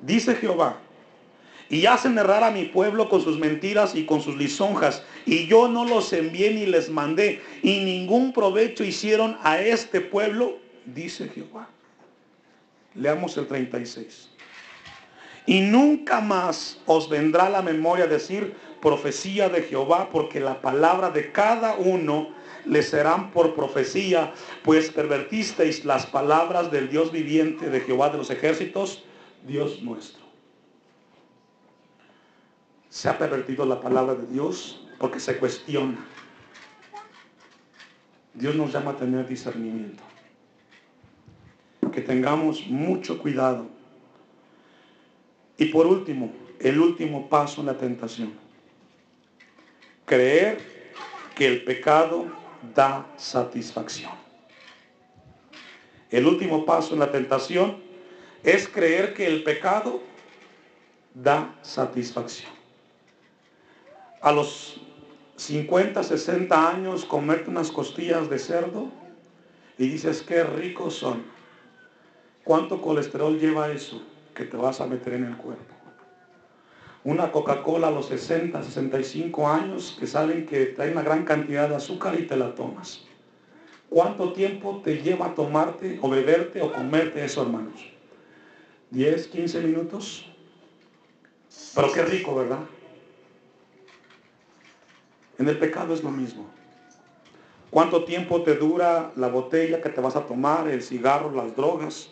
Dice 0.00 0.36
Jehová, 0.36 0.76
y 1.72 1.86
hacen 1.86 2.18
errar 2.18 2.44
a 2.44 2.50
mi 2.50 2.66
pueblo 2.66 3.08
con 3.08 3.22
sus 3.22 3.38
mentiras 3.38 3.94
y 3.94 4.04
con 4.04 4.20
sus 4.20 4.36
lisonjas. 4.36 5.02
Y 5.24 5.46
yo 5.46 5.68
no 5.68 5.86
los 5.86 6.12
envié 6.12 6.50
ni 6.50 6.66
les 6.66 6.90
mandé. 6.90 7.40
Y 7.62 7.78
ningún 7.82 8.34
provecho 8.34 8.84
hicieron 8.84 9.38
a 9.42 9.58
este 9.58 10.02
pueblo, 10.02 10.58
dice 10.84 11.30
Jehová. 11.30 11.70
Leamos 12.94 13.38
el 13.38 13.46
36. 13.46 14.28
Y 15.46 15.62
nunca 15.62 16.20
más 16.20 16.78
os 16.84 17.08
vendrá 17.08 17.48
la 17.48 17.62
memoria 17.62 18.06
decir 18.06 18.54
profecía 18.82 19.48
de 19.48 19.62
Jehová, 19.62 20.10
porque 20.12 20.40
la 20.40 20.60
palabra 20.60 21.08
de 21.08 21.32
cada 21.32 21.76
uno 21.76 22.34
le 22.66 22.82
serán 22.82 23.30
por 23.30 23.54
profecía, 23.54 24.34
pues 24.62 24.90
pervertisteis 24.90 25.86
las 25.86 26.04
palabras 26.04 26.70
del 26.70 26.90
Dios 26.90 27.10
viviente 27.10 27.70
de 27.70 27.80
Jehová 27.80 28.10
de 28.10 28.18
los 28.18 28.28
ejércitos, 28.28 29.04
Dios 29.46 29.80
nuestro 29.80 30.21
se 32.92 33.08
ha 33.08 33.16
pervertido 33.16 33.64
la 33.64 33.80
palabra 33.80 34.14
de 34.14 34.26
Dios 34.26 34.86
porque 34.98 35.18
se 35.18 35.38
cuestiona. 35.38 35.96
Dios 38.34 38.54
nos 38.54 38.70
llama 38.70 38.90
a 38.90 38.96
tener 38.96 39.26
discernimiento. 39.26 40.02
Que 41.90 42.02
tengamos 42.02 42.66
mucho 42.66 43.18
cuidado. 43.18 43.66
Y 45.56 45.66
por 45.66 45.86
último, 45.86 46.34
el 46.60 46.78
último 46.78 47.30
paso 47.30 47.62
en 47.62 47.68
la 47.68 47.78
tentación. 47.78 48.34
Creer 50.04 50.58
que 51.34 51.46
el 51.46 51.64
pecado 51.64 52.26
da 52.74 53.06
satisfacción. 53.16 54.12
El 56.10 56.26
último 56.26 56.66
paso 56.66 56.92
en 56.92 57.00
la 57.00 57.10
tentación 57.10 57.78
es 58.42 58.68
creer 58.68 59.14
que 59.14 59.26
el 59.26 59.44
pecado 59.44 60.02
da 61.14 61.58
satisfacción 61.62 62.61
a 64.22 64.30
los 64.30 64.80
50, 65.36 66.02
60 66.02 66.70
años 66.70 67.04
comerte 67.04 67.50
unas 67.50 67.72
costillas 67.72 68.30
de 68.30 68.38
cerdo 68.38 68.88
y 69.76 69.88
dices 69.88 70.22
qué 70.22 70.44
ricos 70.44 70.94
son. 70.94 71.24
¿Cuánto 72.44 72.80
colesterol 72.80 73.38
lleva 73.38 73.72
eso 73.72 74.02
que 74.34 74.44
te 74.44 74.56
vas 74.56 74.80
a 74.80 74.86
meter 74.86 75.14
en 75.14 75.24
el 75.24 75.36
cuerpo? 75.36 75.74
Una 77.04 77.32
Coca-Cola 77.32 77.88
a 77.88 77.90
los 77.90 78.06
60, 78.06 78.62
65 78.62 79.48
años 79.48 79.96
que 79.98 80.06
salen 80.06 80.46
que 80.46 80.66
trae 80.66 80.92
una 80.92 81.02
gran 81.02 81.24
cantidad 81.24 81.68
de 81.68 81.74
azúcar 81.74 82.18
y 82.18 82.26
te 82.26 82.36
la 82.36 82.54
tomas. 82.54 83.02
¿Cuánto 83.90 84.32
tiempo 84.32 84.80
te 84.84 85.02
lleva 85.02 85.34
tomarte 85.34 85.98
o 86.00 86.08
beberte 86.08 86.62
o 86.62 86.72
comerte 86.72 87.24
eso, 87.24 87.42
hermanos? 87.42 87.90
¿10, 88.92 89.30
15 89.30 89.60
minutos? 89.62 90.26
Pero 91.74 91.92
qué 91.92 92.04
rico, 92.04 92.36
¿verdad? 92.36 92.60
En 95.38 95.48
el 95.48 95.58
pecado 95.58 95.94
es 95.94 96.02
lo 96.02 96.10
mismo. 96.10 96.46
¿Cuánto 97.70 98.04
tiempo 98.04 98.42
te 98.42 98.54
dura 98.54 99.12
la 99.16 99.28
botella 99.28 99.80
que 99.80 99.88
te 99.88 100.00
vas 100.00 100.14
a 100.14 100.26
tomar, 100.26 100.68
el 100.68 100.82
cigarro, 100.82 101.32
las 101.32 101.56
drogas, 101.56 102.10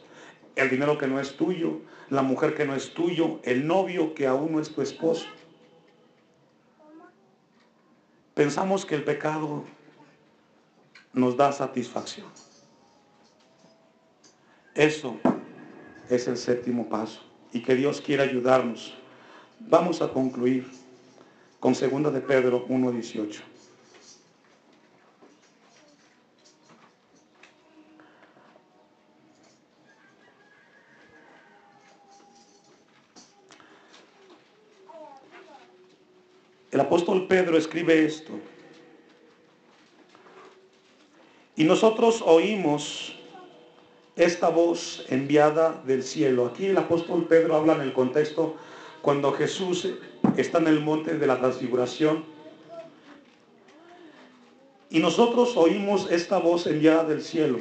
el 0.56 0.70
dinero 0.70 0.96
que 0.96 1.06
no 1.06 1.20
es 1.20 1.36
tuyo, 1.36 1.80
la 2.08 2.22
mujer 2.22 2.54
que 2.54 2.64
no 2.64 2.74
es 2.74 2.94
tuyo, 2.94 3.40
el 3.42 3.66
novio 3.66 4.14
que 4.14 4.26
aún 4.26 4.52
no 4.52 4.60
es 4.60 4.72
tu 4.72 4.80
esposo? 4.80 5.26
Pensamos 8.32 8.86
que 8.86 8.94
el 8.94 9.04
pecado 9.04 9.64
nos 11.12 11.36
da 11.36 11.52
satisfacción. 11.52 12.28
Eso 14.74 15.18
es 16.08 16.26
el 16.26 16.38
séptimo 16.38 16.88
paso 16.88 17.20
y 17.52 17.62
que 17.62 17.74
Dios 17.74 18.00
quiera 18.00 18.24
ayudarnos. 18.24 18.94
Vamos 19.58 20.00
a 20.00 20.08
concluir 20.08 20.80
con 21.61 21.74
2 21.74 22.12
de 22.12 22.20
Pedro 22.22 22.66
1.18. 22.66 23.40
El 36.70 36.80
apóstol 36.80 37.26
Pedro 37.26 37.58
escribe 37.58 38.06
esto. 38.06 38.32
Y 41.56 41.64
nosotros 41.64 42.22
oímos 42.24 43.18
esta 44.16 44.48
voz 44.48 45.04
enviada 45.08 45.82
del 45.84 46.02
cielo. 46.02 46.46
Aquí 46.46 46.66
el 46.66 46.78
apóstol 46.78 47.26
Pedro 47.26 47.56
habla 47.56 47.74
en 47.74 47.82
el 47.82 47.92
contexto 47.92 48.56
cuando 49.02 49.32
Jesús 49.32 49.88
está 50.37 50.59
en 50.59 50.66
el 50.66 50.81
monte 50.81 51.18
de 51.18 51.26
la 51.26 51.39
transfiguración. 51.39 52.24
Y 54.89 54.99
nosotros 54.99 55.57
oímos 55.57 56.11
esta 56.11 56.39
voz 56.39 56.66
enviada 56.66 57.05
del 57.05 57.22
cielo 57.22 57.61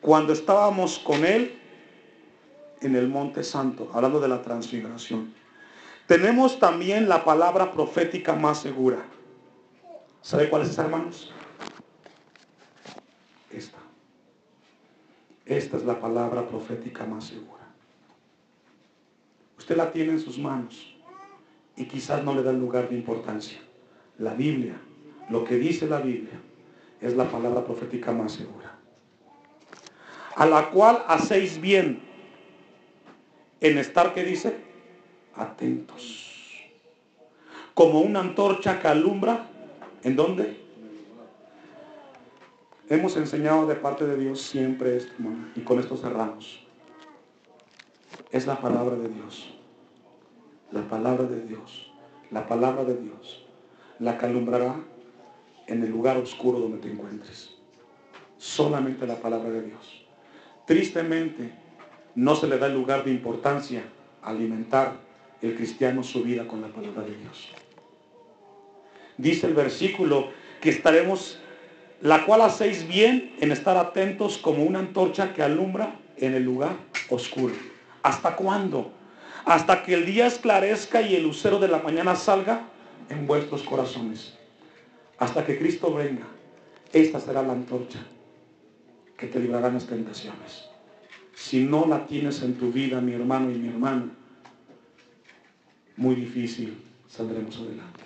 cuando 0.00 0.32
estábamos 0.32 0.98
con 0.98 1.24
Él 1.24 1.58
en 2.80 2.96
el 2.96 3.08
monte 3.08 3.42
santo, 3.42 3.90
hablando 3.92 4.20
de 4.20 4.28
la 4.28 4.42
transfiguración. 4.42 5.32
Tenemos 6.06 6.58
también 6.58 7.08
la 7.08 7.24
palabra 7.24 7.70
profética 7.70 8.34
más 8.34 8.60
segura. 8.60 9.04
¿Sabe 10.20 10.48
cuál 10.48 10.62
es 10.62 10.70
esa, 10.70 10.84
hermanos? 10.84 11.32
Esta. 13.50 13.78
Esta 15.46 15.76
es 15.76 15.84
la 15.84 16.00
palabra 16.00 16.46
profética 16.46 17.04
más 17.04 17.24
segura. 17.24 17.64
Usted 19.58 19.76
la 19.76 19.92
tiene 19.92 20.12
en 20.12 20.20
sus 20.20 20.38
manos 20.38 20.94
y 21.76 21.86
quizás 21.86 22.22
no 22.22 22.34
le 22.34 22.42
da 22.42 22.52
lugar 22.52 22.88
de 22.88 22.96
importancia. 22.96 23.58
La 24.18 24.34
Biblia, 24.34 24.74
lo 25.28 25.44
que 25.44 25.56
dice 25.56 25.86
la 25.86 26.00
Biblia, 26.00 26.40
es 27.00 27.16
la 27.16 27.28
palabra 27.28 27.64
profética 27.64 28.12
más 28.12 28.32
segura. 28.32 28.76
A 30.36 30.46
la 30.46 30.70
cual 30.70 31.04
hacéis 31.08 31.60
bien 31.60 32.00
en 33.60 33.78
estar, 33.78 34.14
¿qué 34.14 34.24
dice? 34.24 34.56
Atentos. 35.36 36.30
Como 37.72 38.00
una 38.00 38.20
antorcha 38.20 38.80
que 38.80 38.88
alumbra, 38.88 39.48
¿en 40.02 40.16
dónde? 40.16 40.60
Hemos 42.88 43.16
enseñado 43.16 43.66
de 43.66 43.74
parte 43.74 44.06
de 44.06 44.16
Dios 44.16 44.42
siempre 44.42 44.96
esto, 44.96 45.12
y 45.56 45.60
con 45.60 45.80
esto 45.80 45.96
cerramos. 45.96 46.64
Es 48.30 48.46
la 48.46 48.60
palabra 48.60 48.96
de 48.96 49.08
Dios 49.08 49.54
la 50.74 50.88
palabra 50.88 51.24
de 51.24 51.40
Dios, 51.46 51.92
la 52.32 52.46
palabra 52.46 52.84
de 52.84 52.96
Dios, 52.96 53.46
la 54.00 54.18
que 54.18 54.26
alumbrará 54.26 54.74
en 55.68 55.82
el 55.82 55.90
lugar 55.90 56.16
oscuro 56.18 56.58
donde 56.58 56.78
te 56.78 56.90
encuentres. 56.90 57.54
Solamente 58.38 59.06
la 59.06 59.16
palabra 59.16 59.50
de 59.50 59.62
Dios. 59.62 60.04
Tristemente, 60.66 61.52
no 62.16 62.34
se 62.34 62.48
le 62.48 62.58
da 62.58 62.66
el 62.66 62.74
lugar 62.74 63.04
de 63.04 63.12
importancia 63.12 63.84
a 64.20 64.30
alimentar 64.30 64.96
el 65.40 65.54
cristiano 65.54 66.02
su 66.02 66.22
vida 66.24 66.46
con 66.48 66.60
la 66.60 66.68
palabra 66.68 67.02
de 67.02 67.16
Dios. 67.16 67.50
Dice 69.16 69.46
el 69.46 69.54
versículo 69.54 70.30
que 70.60 70.70
estaremos, 70.70 71.38
la 72.00 72.26
cual 72.26 72.42
hacéis 72.42 72.86
bien 72.88 73.36
en 73.40 73.52
estar 73.52 73.76
atentos 73.76 74.38
como 74.38 74.64
una 74.64 74.80
antorcha 74.80 75.32
que 75.32 75.42
alumbra 75.42 76.00
en 76.16 76.34
el 76.34 76.42
lugar 76.42 76.72
oscuro. 77.10 77.54
¿Hasta 78.02 78.34
cuándo? 78.34 78.90
Hasta 79.44 79.82
que 79.82 79.94
el 79.94 80.06
día 80.06 80.26
esclarezca 80.26 81.02
y 81.02 81.14
el 81.14 81.24
lucero 81.24 81.58
de 81.58 81.68
la 81.68 81.78
mañana 81.78 82.16
salga 82.16 82.62
en 83.08 83.26
vuestros 83.26 83.62
corazones. 83.62 84.34
Hasta 85.18 85.44
que 85.44 85.58
Cristo 85.58 85.92
venga, 85.94 86.26
esta 86.92 87.20
será 87.20 87.42
la 87.42 87.52
antorcha 87.52 88.00
que 89.16 89.26
te 89.26 89.38
librará 89.38 89.70
las 89.70 89.86
tentaciones. 89.86 90.68
Si 91.34 91.64
no 91.64 91.86
la 91.86 92.06
tienes 92.06 92.42
en 92.42 92.54
tu 92.54 92.72
vida, 92.72 93.00
mi 93.00 93.12
hermano 93.12 93.50
y 93.50 93.54
mi 93.54 93.68
hermana, 93.68 94.08
muy 95.96 96.14
difícil, 96.14 96.82
saldremos 97.08 97.56
adelante. 97.56 98.02